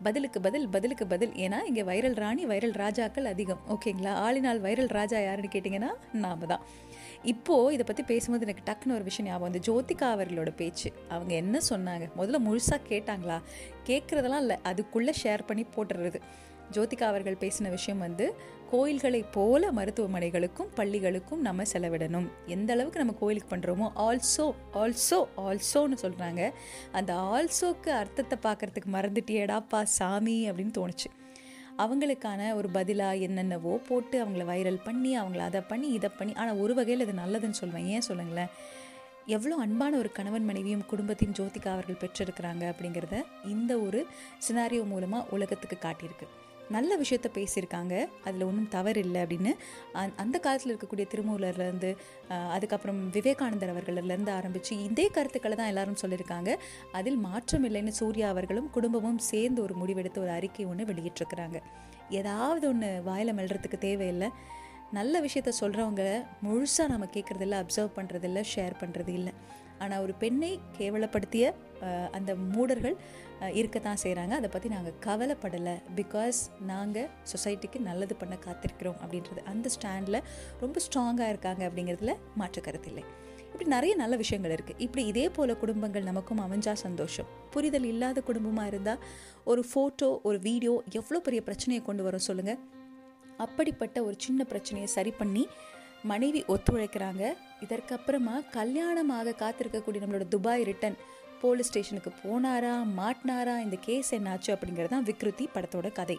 பதிலுக்கு 0.01 0.41
பதில் 0.41 0.67
பதிலுக்கு 0.67 1.07
பதில். 1.07 1.31
ஏன்னா 1.31 1.65
இங்கே 1.65 1.83
வைரல் 1.83 2.15
ராணி 2.15 2.45
வைரல் 2.45 2.73
ராஜாக்கள் 2.73 3.25
அதிகம். 3.25 3.59
ஓகேங்களா? 3.69 4.13
ஆளினால் 4.25 4.61
வைரல் 4.61 4.89
ராஜா 4.89 5.19
யாருன்னு 5.19 5.53
கேட்டிங்கன்னா 5.53 5.91
நாம 6.11 6.45
தான் 6.45 6.59
இப்போது 7.23 7.73
இதை 7.73 7.85
பற்றி 7.85 8.03
பேசும்போது 8.03 8.45
எனக்கு 8.45 8.65
டக்குன்னு 8.71 8.93
ஒரு 8.93 9.03
விஷயம் 9.03 9.31
ஞாபகம் 9.31 9.51
வந்து 9.51 9.61
ஜோதிகா 9.67 10.01
அவர்களோட 10.01 10.55
பேச்சு. 10.55 10.93
அவங்க 11.09 11.33
என்ன 11.33 11.59
சொன்னாங்க? 11.69 12.09
முதல்ல 12.17 12.39
முழுசாக 12.47 12.79
கேட்டாங்களா? 12.89 13.41
கேட்குறதெல்லாம் 13.85 14.39
இல்லை. 14.39 14.57
அதுக்குள்ளே 14.63 15.13
ஷேர் 15.23 15.41
பண்ணி 15.47 15.65
போட்டுடுறது 15.75 16.21
ஜோதிகா 16.71 17.03
அவர்கள் 17.03 17.37
பேசின 17.39 17.69
விஷயம் 17.69 17.99
வந்து 17.99 18.35
கோயில்களைப் 18.73 19.33
போல 19.33 19.71
மருத்துவமனைகளுக்கும் 19.77 20.69
பள்ளிகளுக்கும் 20.77 21.41
நம்ம 21.47 21.63
செலவிடணும். 21.71 22.27
எந்த 22.55 22.69
அளவுக்கு 22.75 23.01
நம்ம 23.01 23.13
கோயிலுக்கு 23.19 23.49
பண்ணுறோமோ 23.51 23.87
ஆல்சோ 24.05 24.45
ஆல்சோ 24.81 25.19
ஆல்சோன்னு 25.47 25.97
சொல்கிறாங்க 26.03 26.41
அந்த 26.99 27.11
ஆல்சோக்கு 27.35 27.91
அர்த்தத்தை 27.99 28.37
பார்க்குறதுக்கு 28.45 28.89
மறந்துட்டியேடாப்பா 28.95 29.81
சாமி 29.97 30.37
அப்படின்னு 30.49 30.73
தோணுச்சு. 30.79 31.09
அவங்களுக்கான 31.83 32.41
ஒரு 32.59 32.69
பதிலாக 32.77 33.25
என்னென்னவோ 33.27 33.73
போட்டு 33.89 34.17
அவங்கள 34.23 34.43
வைரல் 34.51 34.83
பண்ணி 34.87 35.11
அவங்கள 35.21 35.43
அதை 35.49 35.61
பண்ணி 35.71 35.89
இதை 35.97 36.09
பண்ணி 36.19 36.33
ஆனால் 36.41 36.61
ஒரு 36.63 36.75
வகையில் 36.79 37.05
இது 37.05 37.15
நல்லதுன்னு 37.23 37.59
சொல்லுவேன் 37.61 37.89
ஏன் 37.95 38.07
சொல்லுங்களேன்? 38.09 38.51
எவ்வளோ 39.35 39.57
அன்பான 39.65 39.97
ஒரு 40.03 40.11
கணவன் 40.17 40.47
மனைவியும் 40.49 40.87
குடும்பத்தையும் 40.91 41.35
ஜோதிகா 41.39 41.69
அவர்கள் 41.75 42.01
பெற்றிருக்கிறாங்க 42.03 42.63
அப்படிங்கிறத 42.71 43.19
இந்த 43.55 43.73
ஒரு 43.87 44.01
சினாரியோ 44.47 44.85
மூலமாக 44.93 45.29
உலகத்துக்கு 45.37 45.79
காட்டியிருக்கு. 45.85 46.27
நல்ல 46.69 46.97
விஷயத்த 46.97 47.29
பேசியிருக்காங்க. 47.35 47.93
அதில் 48.23 48.45
ஒன்றும் 48.47 48.69
தவறு 48.69 48.99
இல்லை 49.05 49.21
அப்படின்னு. 49.21 49.51
அந் 50.01 50.13
அந்த 50.15 50.39
காலத்தில் 50.39 50.71
இருக்கக்கூடிய 50.73 51.05
திருமூலர்லேருந்து 51.13 51.91
அதுக்கப்புறம் 52.55 53.09
விவேகானந்தர் 53.09 53.73
அவர்கள்லேருந்து 53.73 54.33
ஆரம்பித்து 54.39 54.83
இதே 54.83 55.07
கருத்துக்களை 55.07 55.57
தான் 55.57 55.67
எல்லாரும் 55.67 56.01
சொல்லியிருக்காங்க. 56.01 56.55
அதில் 56.91 57.19
மாற்றம் 57.27 57.65
இல்லைன்னு 57.69 57.93
சூர்யா 58.01 58.29
அவர்களும் 58.29 58.69
குடும்பமும் 58.69 59.21
சேர்ந்து 59.31 59.61
ஒரு 59.61 59.75
முடிவெடுத்து 59.81 60.23
ஒரு 60.25 60.29
அறிக்கை 60.29 60.65
ஒன்று 60.65 60.85
வெளியிட்டிருக்கிறாங்க. 60.91 61.59
ஏதாவது 62.09 62.67
ஒன்று 62.67 63.01
வாயில் 63.03 63.37
மெல்றதுக்கு 63.37 63.77
தேவையில்லை. 63.77 64.29
நல்ல 64.91 65.21
விஷயத்த 65.21 65.51
சொல்கிறவங்க 65.59 66.03
முழுசாக 66.45 66.87
நம்ம 66.87 67.05
கேட்குறதில்ல 67.13 67.59
அப்சர்வ் 67.63 67.95
பண்ணுறதில்ல 67.95 68.43
ஷேர் 68.55 68.73
பண்ணுறது 68.81 69.07
இல்லை 69.07 69.33
ஆனால் 69.83 70.03
ஒரு 70.05 70.13
பெண்ணை 70.23 70.51
கேவலப்படுத்திய 70.77 71.45
அந்த 72.17 72.31
மூடர்கள் 72.53 72.95
இருக்கத்தான் 73.59 74.01
செய்கிறாங்க 74.03 74.33
அதை 74.39 74.49
பற்றி 74.51 74.67
நாங்கள் 74.73 74.97
கவலைப்படலை. 75.05 75.73
பிகாஸ் 75.99 76.39
நாங்கள் 76.71 77.09
சொசைட்டிக்கு 77.31 77.79
நல்லது 77.89 78.15
பண்ண 78.21 78.35
காத்திருக்கிறோம் 78.45 78.99
அப்படின்றது. 79.03 79.41
அந்த 79.53 79.69
ஸ்டாண்டில் 79.75 80.19
ரொம்ப 80.63 80.79
ஸ்ட்ராங்காக 80.85 81.31
இருக்காங்க 81.33 81.63
அப்படிங்கிறதுல 81.69 82.15
மாற்று 82.41 82.61
கருத்தில்லை 82.67 83.03
இப்படி 83.47 83.65
நிறைய 83.73 83.93
நல்ல 84.01 84.15
விஷயங்கள் 84.21 84.53
இருக்குது 84.55 84.79
இப்படி 84.85 85.01
இதே 85.09 85.25
போல் 85.33 85.59
குடும்பங்கள் 85.63 86.07
நமக்கும் 86.09 86.41
அமைஞ்சா 86.45 86.73
சந்தோஷம். 86.85 87.27
புரிதல் 87.55 87.87
இல்லாத 87.91 88.21
குடும்பமாக 88.29 88.71
இருந்தால் 88.71 89.03
ஒரு 89.51 89.63
ஃபோட்டோ 89.71 90.09
ஒரு 90.29 90.39
வீடியோ 90.47 90.73
எவ்வளோ 90.99 91.19
பெரிய 91.27 91.41
பிரச்சனையை 91.49 91.81
கொண்டு 91.89 92.05
வரும் 92.07 92.25
சொல்லுங்கள் 92.29 92.61
அப்படிப்பட்ட 93.45 93.97
ஒரு 94.07 94.15
சின்ன 94.25 94.41
பிரச்சனையை 94.51 94.87
சரி 94.95 95.11
பண்ணி 95.19 95.43
மனைவி 96.11 96.43
ஒத்துழைக்கிறாங்க. 96.53 97.23
இதற்கப்புறமா 97.65 98.37
கல்யாணமாக 98.59 99.39
காத்திருக்கக்கூடிய 99.41 100.01
நம்மளோட 100.03 100.27
துபாய் 100.35 100.67
ரிட்டன் 100.69 100.97
போலீஸ் 101.41 101.69
ஸ்டேஷனுக்கு 101.69 102.11
போனாரா 102.23 102.73
மாட்டினாரா 102.97 103.55
இந்த 103.63 103.77
கேஸ் 103.85 104.09
என்னாச்சு 104.17 104.49
அப்படிங்கிறது 104.53 104.91
தான் 104.93 105.07
விக்ருதி 105.09 105.45
படத்தோட 105.55 105.87
கதை. 105.97 106.15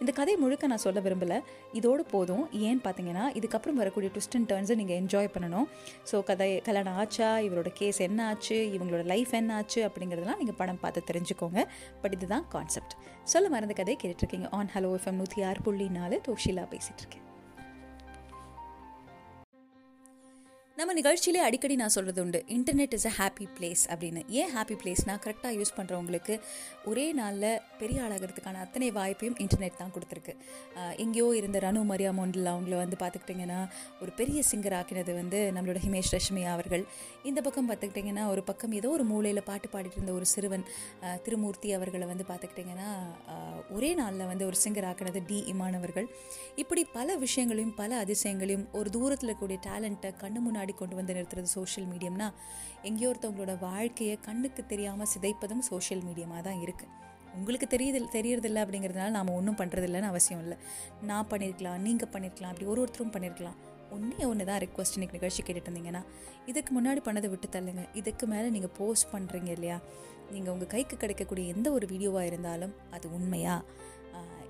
இந்த 0.00 0.10
கதை 0.18 0.34
முழுக்க 0.42 0.70
நான் 0.72 0.82
சொல்ல 0.84 1.00
விரும்பலை. 1.06 1.38
இதோடு 1.78 2.02
போதும். 2.12 2.44
ஏன்னு 2.66 2.82
பார்த்தீங்கன்னா 2.86 3.24
இதுக்கப்புறம் 3.38 3.80
வரக்கூடிய 3.80 4.10
ட்விஸ்ட் 4.14 4.36
அண்ட் 4.38 4.48
டர்ன்ஸை 4.52 4.76
நீங்கள் 4.80 4.98
என்ஜாய் 5.00 5.28
பண்ணணும். 5.34 5.66
ஸோ 6.12 6.22
கதை 6.30 6.48
கல்யாணம் 6.68 6.96
ஆச்சா? 7.02 7.28
இவரோட 7.48 7.72
கேஸ் 7.80 8.00
என்ன 8.08 8.26
ஆச்சு 8.30 8.56
இவங்களோட 8.76 9.02
லைஃப் 9.12 9.34
என்ன 9.40 9.54
ஆச்சு 9.54 9.82
அப்படிங்கிறதெல்லாம் 9.88 10.40
நீங்கள் 10.44 10.60
படம் 10.62 10.80
பார்த்து 10.84 11.08
தெரிஞ்சுக்கோங்க. 11.10 11.66
பட் 12.04 12.16
இதுதான் 12.18 12.48
கான்செப்ட் 12.54 12.96
சொல்ல 13.34 13.50
மறந்த 13.56 13.76
கதை 13.82 13.96
கேட்டுட்ருக்கீங்க 14.04 14.50
ஆன் 14.60 14.72
ஹலோ 14.76 14.92
எஃப்எம் 15.00 15.20
நூற்றி 15.22 15.42
ஆறு 15.50 15.62
புள்ளி 15.68 15.88
நாலு. 15.98 16.18
தோஷிலா 16.30 16.66
பேசிகிட்டு 16.74 17.20
நம்ம 20.82 20.94
நிகழ்ச்சியிலே 20.98 21.40
அடிக்கடி 21.46 21.74
நான் 21.80 21.92
சொல்கிறது 21.94 22.20
உண்டு. 22.22 22.38
Internet 22.54 22.94
is 22.96 23.04
a 23.08 23.10
happy 23.18 23.44
place 23.56 23.82
அப்படின்னு. 23.92 24.20
ஏன் 24.38 24.48
ஹாப்பி 24.54 24.76
பிளேஸ்னால் 24.80 25.20
கரெக்டாக 25.24 25.52
யூஸ் 25.58 25.70
பண்ணுறவங்களுக்கு 25.76 26.34
ஒரே 26.90 27.04
நாளில் 27.18 27.46
பெரிய 27.80 27.98
ஆளாகிறதுக்கான 28.04 28.60
அத்தனை 28.64 28.88
வாய்ப்பையும் 28.96 29.36
இன்டர்நெட் 29.44 29.76
தான் 29.80 29.92
கொடுத்துருக்கு. 29.96 30.32
எங்கேயோ 31.04 31.26
இருந்த 31.40 31.58
ரனு 31.64 31.82
மரியா 31.90 32.12
மோண்டில் 32.18 32.50
அவங்கள 32.54 32.74
வந்து 32.82 32.96
பார்த்துக்கிட்டிங்கன்னா 33.02 33.60
ஒரு 34.00 34.14
பெரிய 34.20 34.42
சிங்கர் 34.50 34.76
ஆக்கினது 34.78 35.14
வந்து 35.20 35.40
நம்மளோட 35.56 35.82
ஹிமேஷ் 35.84 36.12
ரஷ்மி 36.16 36.42
அவர்கள். 36.54 36.84
இந்த 37.30 37.38
பக்கம் 37.48 37.68
பார்த்துக்கிட்டிங்கன்னா 37.70 38.24
ஒரு 38.32 38.44
பக்கம் 38.50 38.74
ஏதோ 38.80 38.90
ஒரு 38.96 39.06
மூலையில் 39.12 39.42
பாட்டு 39.50 39.70
பாடிட்டு 39.74 40.00
இருந்த 40.00 40.14
ஒரு 40.18 40.28
சிறுவன் 40.34 40.66
திருமூர்த்தி 41.28 41.70
அவர்களை 41.78 42.08
வந்து 42.12 42.26
பார்த்துக்கிட்டிங்கன்னா 42.32 42.90
ஒரே 43.76 43.92
நாளில் 44.02 44.28
வந்து 44.32 44.46
ஒரு 44.50 44.60
சிங்கர் 44.64 44.88
ஆக்கினது 44.90 45.24
டி 45.30 45.40
இமானவர்கள் 45.54 46.10
இப்படி 46.64 46.84
பல 46.98 47.16
விஷயங்களையும் 47.26 47.74
பல 47.80 48.02
அதிசயங்களையும் 48.04 48.66
ஒரு 48.80 48.90
தூரத்தில் 48.98 49.30
இருக்கக்கூடிய 49.30 49.60
டேலண்ட்டை 49.70 50.12
கண்ணு 50.24 50.40
முன்னாடி 50.48 50.70
கொண்டு 50.80 50.96
வந்து 50.98 51.16
நிறுத்துறது 51.18 51.50
சோஷியல் 51.58 51.88
மீடியம்னா 51.92 52.28
எங்கேயோ 52.88 53.10
ஒருத்தவங்களோட 53.12 53.54
வாழ்க்கையை 53.68 54.16
கண்ணுக்கு 54.28 54.64
தெரியாமல் 54.72 55.10
சிதைப்பதும் 55.14 55.64
சோஷியல் 55.70 56.04
மீடியமாக 56.08 56.42
தான் 56.48 56.60
இருக்குது 56.66 56.90
உங்களுக்கு 57.38 57.66
தெரியுது 57.74 58.00
தெரியறதில்ல 58.16 58.62
அப்படிங்கிறதுனால 58.64 59.12
நாம் 59.18 59.36
ஒன்றும் 59.36 59.58
பண்ணுறதில்லன்னு 59.60 60.08
அவசியம் 60.12 60.42
இல்லை. 60.44 60.56
நான் 61.10 61.28
பண்ணியிருக்கலாம் 61.30 61.84
நீங்கள் 61.86 62.10
பண்ணியிருக்கலாம் 62.14 62.52
அப்படி 62.52 62.66
ஒரு 62.72 62.80
ஒருத்தரும் 62.82 63.12
பண்ணியிருக்கலாம் 63.14 63.58
ஒன்றே 63.94 64.24
ஒன்று 64.30 64.44
தான் 64.50 64.60
ரிக்வஸ்ட் 64.64 64.96
இன்றைக்கி 64.96 65.16
நிகழ்ச்சி 65.18 65.42
கேட்டுட்டு 65.42 65.68
இருந்தீங்கன்னா 65.70 66.02
இதுக்கு 66.50 66.70
முன்னாடி 66.76 67.00
பண்ணதை 67.06 67.28
விட்டு 67.32 67.48
தள்ளுங்க. 67.56 67.82
இதுக்கு 68.00 68.26
மேலே 68.32 68.48
நீங்கள் 68.56 68.74
போஸ்ட் 68.78 69.08
பண்ணுறீங்க 69.14 69.50
இல்லையா? 69.56 69.78
நீங்கள் 70.34 70.52
உங்கள் 70.54 70.70
கைக்கு 70.74 70.96
கிடைக்கக்கூடிய 71.02 71.54
எந்த 71.54 71.70
ஒரு 71.76 71.86
வீடியோவாக 71.92 72.28
இருந்தாலும் 72.30 72.74
அது 72.96 73.08
உண்மையா? 73.18 73.56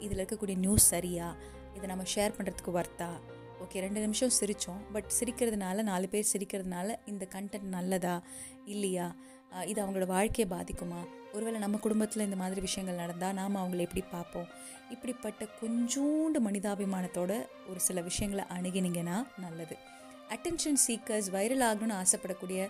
இதில் 0.04 0.20
இருக்கக்கூடிய 0.20 0.56
நியூஸ் 0.64 0.86
சரியா? 0.94 1.28
இதை 1.76 1.86
நம்ம 1.92 2.04
ஷேர் 2.14 2.36
பண்ணுறதுக்கு 2.36 2.72
வர்த்தா 2.78 3.10
ஓகே 3.72 3.82
ரெண்டு 3.84 4.00
நிமிஷம் 4.04 4.32
சிரித்தோம் 4.38 4.80
பட் 4.94 5.10
சிரிக்கிறதுனால 5.18 5.82
நாலு 5.82 6.06
பேர் 6.12 6.26
சிரிக்கிறதுனால 6.32 6.96
இந்த 7.10 7.24
கண்டென்ட் 7.34 7.68
நல்லதா? 7.74 8.16
இல்லையா? 8.72 9.06
இது 9.70 9.78
அவங்களோட 9.84 10.06
வாழ்க்கையை 10.06 10.46
பாதிக்குமா? 10.54 10.98
ஒருவேளை 11.32 11.58
நம்ம 11.62 11.78
குடும்பத்தில் 11.86 12.24
இந்த 12.24 12.38
மாதிரி 12.40 12.60
விஷயங்கள் 12.66 13.00
நடந்தால் 13.02 13.38
நாம் 13.38 13.56
அவங்கள 13.62 13.84
எப்படி 13.86 14.02
பார்ப்போம்? 14.10 14.50
இப்படிப்பட்ட 14.90 15.48
கொஞ்சோண்டு 15.62 16.42
மனிதாபிமானத்தோட 16.48 17.32
ஒரு 17.70 17.80
சில 17.88 18.00
விஷயங்களை 18.10 18.44
அணுகினீங்கன்னா 18.56 19.16
நல்லது. 19.46 19.78
அட்டென்ஷன் 20.34 20.78
சீக்கர்ஸ் 20.86 21.30
வைரல் 21.36 21.64
ஆகணும்னு 21.70 21.96
ஆசைப்படக்கூடிய 22.02 22.60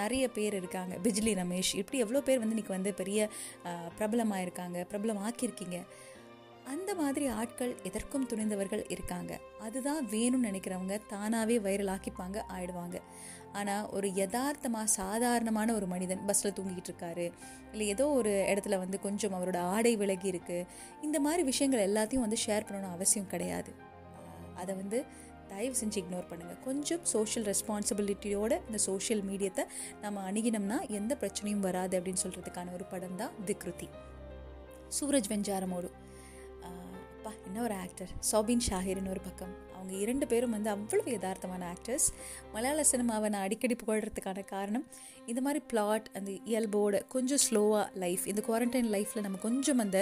நிறைய 0.00 0.24
பேர் 0.36 0.54
இருக்காங்க. 0.60 0.94
பிஜ்லி 1.04 1.32
ரமேஷ் 1.42 1.72
இப்படி 1.82 1.98
எவ்வளோ 2.04 2.20
பேர் 2.26 2.42
வந்து 2.42 2.56
இன்றைக்கி 2.56 2.74
வந்து 2.76 2.90
பெரிய 3.00 3.30
பிரபலமாக 3.96 4.44
இருக்காங்க 4.46 4.86
பிரபலமாக்கியிருக்கீங்க. 4.92 5.78
அந்த 6.72 6.90
மாதிரி 7.00 7.26
ஆட்கள் 7.40 7.72
எதற்கும் 7.88 8.26
துணிந்தவர்கள் 8.30 8.82
இருக்காங்க. 8.94 9.32
அதுதான் 9.66 10.00
வேணும்னு 10.12 10.48
நினைக்கிறவங்க 10.48 10.96
தானாகவே 11.12 11.56
வைரலாக்கிப்பாங்க 11.66 12.38
ஆயிடுவாங்க. 12.54 12.96
ஆனால் 13.58 13.86
ஒரு 13.96 14.08
யதார்த்தமாக 14.20 14.92
சாதாரணமான 14.96 15.74
ஒரு 15.78 15.86
மனிதன் 15.92 16.24
பஸ்ஸில் 16.28 16.54
தூங்கிட்டு 16.58 16.90
இருக்காரு 16.90 17.26
இல்லை 17.72 17.86
ஏதோ 17.94 18.06
ஒரு 18.18 18.32
இடத்துல 18.52 18.78
வந்து 18.82 18.98
கொஞ்சம் 19.06 19.36
அவரோட 19.38 19.60
ஆடை 19.74 19.92
விலகி 20.02 20.28
இருக்குது 20.32 20.66
இந்த 21.06 21.20
மாதிரி 21.26 21.44
விஷயங்கள் 21.50 21.86
எல்லாத்தையும் 21.88 22.26
வந்து 22.26 22.40
ஷேர் 22.46 22.66
பண்ணணும்னு 22.68 22.96
அவசியம் 22.96 23.30
கிடையாது. 23.32 23.72
அதை 24.62 24.72
வந்து 24.82 24.98
தயவு 25.52 25.76
செஞ்சு 25.80 25.98
இக்னோர் 26.02 26.28
பண்ணுங்கள் 26.30 26.60
கொஞ்சம் 26.66 27.04
சோஷியல் 27.12 27.46
ரெஸ்பான்சிபிலிட்டியோட 27.50 28.52
இந்த 28.66 28.78
சோஷியல் 28.88 29.22
மீடியத்தை 29.28 29.64
நம்ம 30.02 30.24
அணுகினோம்னா 30.30 30.78
எந்த 30.98 31.12
பிரச்சனையும் 31.22 31.64
வராது 31.68 31.96
அப்படின்னு 31.98 32.24
சொல்கிறதுக்கான 32.24 32.74
ஒரு 32.78 32.86
படம் 32.92 33.16
தான் 33.22 33.32
விக்ருதி 33.50 33.88
சூரஜ் 34.98 35.30
வெஞ்சாரமோடு 35.32 35.90
அப்பா 37.28 37.40
என்ன 37.46 37.62
ஒரு 37.62 37.74
ஆக்டர் 37.74 38.10
சோபின் 38.32 38.60
ஷாஹிர்னு 38.68 39.08
ஒரு 39.08 39.20
பக்கம். 39.20 39.54
அவங்க 39.74 39.92
இரண்டு 39.92 40.26
பேரும் 40.26 40.50
வந்து 40.50 40.70
அவ்வளவு 40.70 41.10
யதார்த்தமான 41.10 41.64
ஆக்டர்ஸ் 41.74 42.06
மலையாள 42.58 42.82
சினிமாவை 42.90 43.28
நான் 43.32 43.44
அடிக்கடி 43.46 43.74
புகழ்கிறதுக்கான 43.80 44.42
காரணம் 44.54 44.84
இந்த 45.30 45.40
மாதிரி 45.46 45.60
பிளாட் 45.70 46.06
அந்த 46.18 46.30
இயல்போட 46.50 46.98
கொஞ்சம் 47.14 47.40
ஸ்லோவாக 47.44 47.82
லைஃப் 48.02 48.22
இந்த 48.30 48.40
குவாரண்டைன் 48.46 48.88
லைஃப்பில் 48.94 49.24
நம்ம 49.26 49.38
கொஞ்சம் 49.44 49.80
அந்த 49.84 49.98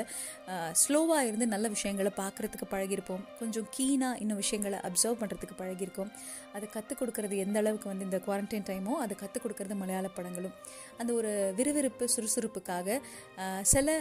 ஸ்லோவாக 0.83 1.25
இருந்து 1.29 1.47
நல்ல 1.55 1.67
விஷயங்களை 1.75 2.11
பார்க்குறதுக்கு 2.21 2.67
பழகியிருப்போம். 2.75 3.25
கொஞ்சம் 3.41 3.67
கீனாக 3.77 4.21
இன்னும் 4.23 4.41
விஷயங்களை 4.43 4.79
அப்சர்வ் 4.89 5.19
பண்ணுறதுக்கு 5.23 5.57
பழகியிருக்கோம். 5.63 6.11
அதை 6.55 6.67
கற்றுக் 6.77 7.01
கொடுக்கறது 7.01 7.37
எந்த 7.45 7.59
அளவுக்கு 7.63 7.91
வந்து 7.93 8.07
இந்த 8.09 8.21
குவாரண்டைன் 8.27 8.67
டைமோ 8.71 8.95
அதை 9.07 9.17
கற்றுக் 9.23 9.45
கொடுக்கறது 9.47 9.77
மலையாள 9.83 10.11
படங்களும். 10.19 10.55
அந்த 11.01 11.11
ஒரு 11.19 11.33
விறுவிறுப்பு 11.59 12.09
சுறுசுறுப்புக்காக 12.15 12.99
சில 13.73 13.99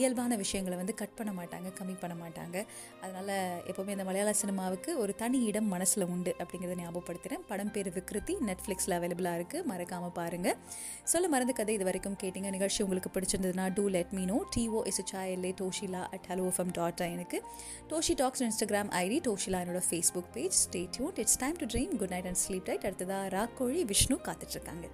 இயல்பான 0.00 0.36
விஷயங்களை 0.44 0.78
வந்து 0.82 0.96
கட் 1.02 1.16
பண்ண 1.20 1.32
மாட்டாங்க 1.40 1.70
கம்மி 1.80 1.96
பண்ண 2.04 2.16
மாட்டாங்க. 2.22 2.56
அதனால் 3.02 3.34
எப்போவுமே 3.70 3.96
இந்த 3.96 4.06
மலையாள 4.10 4.36
சினிமாவுக்கு 4.42 4.92
ஒரு 5.04 5.14
தனி 5.24 5.40
இடம் 5.50 5.72
மனசில் 5.76 6.08
உண்டு 6.12 6.34
அப்படிங்கிறத 6.42 6.78
ஞாபகப்படுத்துகிறேன் 6.84 7.44
படம் 7.52 7.74
பேர் 7.74 7.94
விக்ருதி 7.98 8.36
நெட்ஃப்ளிக்ஸில் 8.48 8.96
அவைலபிளாக 8.98 9.38
இருக்குது 9.40 9.64
மறக்காமல் 9.70 10.14
பாருங்கள் 10.18 10.56
சொல்ல 11.12 11.28
மறந்த 11.34 11.54
கதை 11.60 11.74
இது 11.78 11.84
வரைக்கும் 11.88 12.18
கேட்டிங்க. 12.22 12.50
நிகழ்ச்சி 12.56 12.82
உங்களுக்கு 12.86 13.12
பிடிச்சிருந்ததுன்னா 13.16 13.66
do 13.78 13.86
let 13.96 14.12
me 14.18 14.24
know 14.32 14.38
T O 14.56 14.82
S H I L A 14.92 15.52
Toshila 15.62 16.02
at 16.16 16.28
hello 16.32 16.46
FM 16.52 16.74
dot 16.80 17.02
எனக்கு. 17.16 17.40
Toshi 17.92 18.16
talks 18.22 18.44
Instagram 18.48 18.92
ID 19.04 19.20
Toshila 19.28 19.60
என்னோட 19.64 19.82
Facebook 19.88 20.30
page 20.36 20.56
stay 20.64 20.82
tune 20.96 21.18
it's 21.24 21.40
time 21.44 21.58
to 21.62 21.68
dream 21.74 21.92
good 22.02 22.14
night 22.16 22.30
and 22.32 22.42
sleep 22.44 22.70
right 22.72 22.86
அடுத்ததாக 22.90 23.34
ராக்கோழி 23.36 23.82
விஷ்ணு 23.92 24.18
காத்துட்ருக்காங்க 24.28 24.86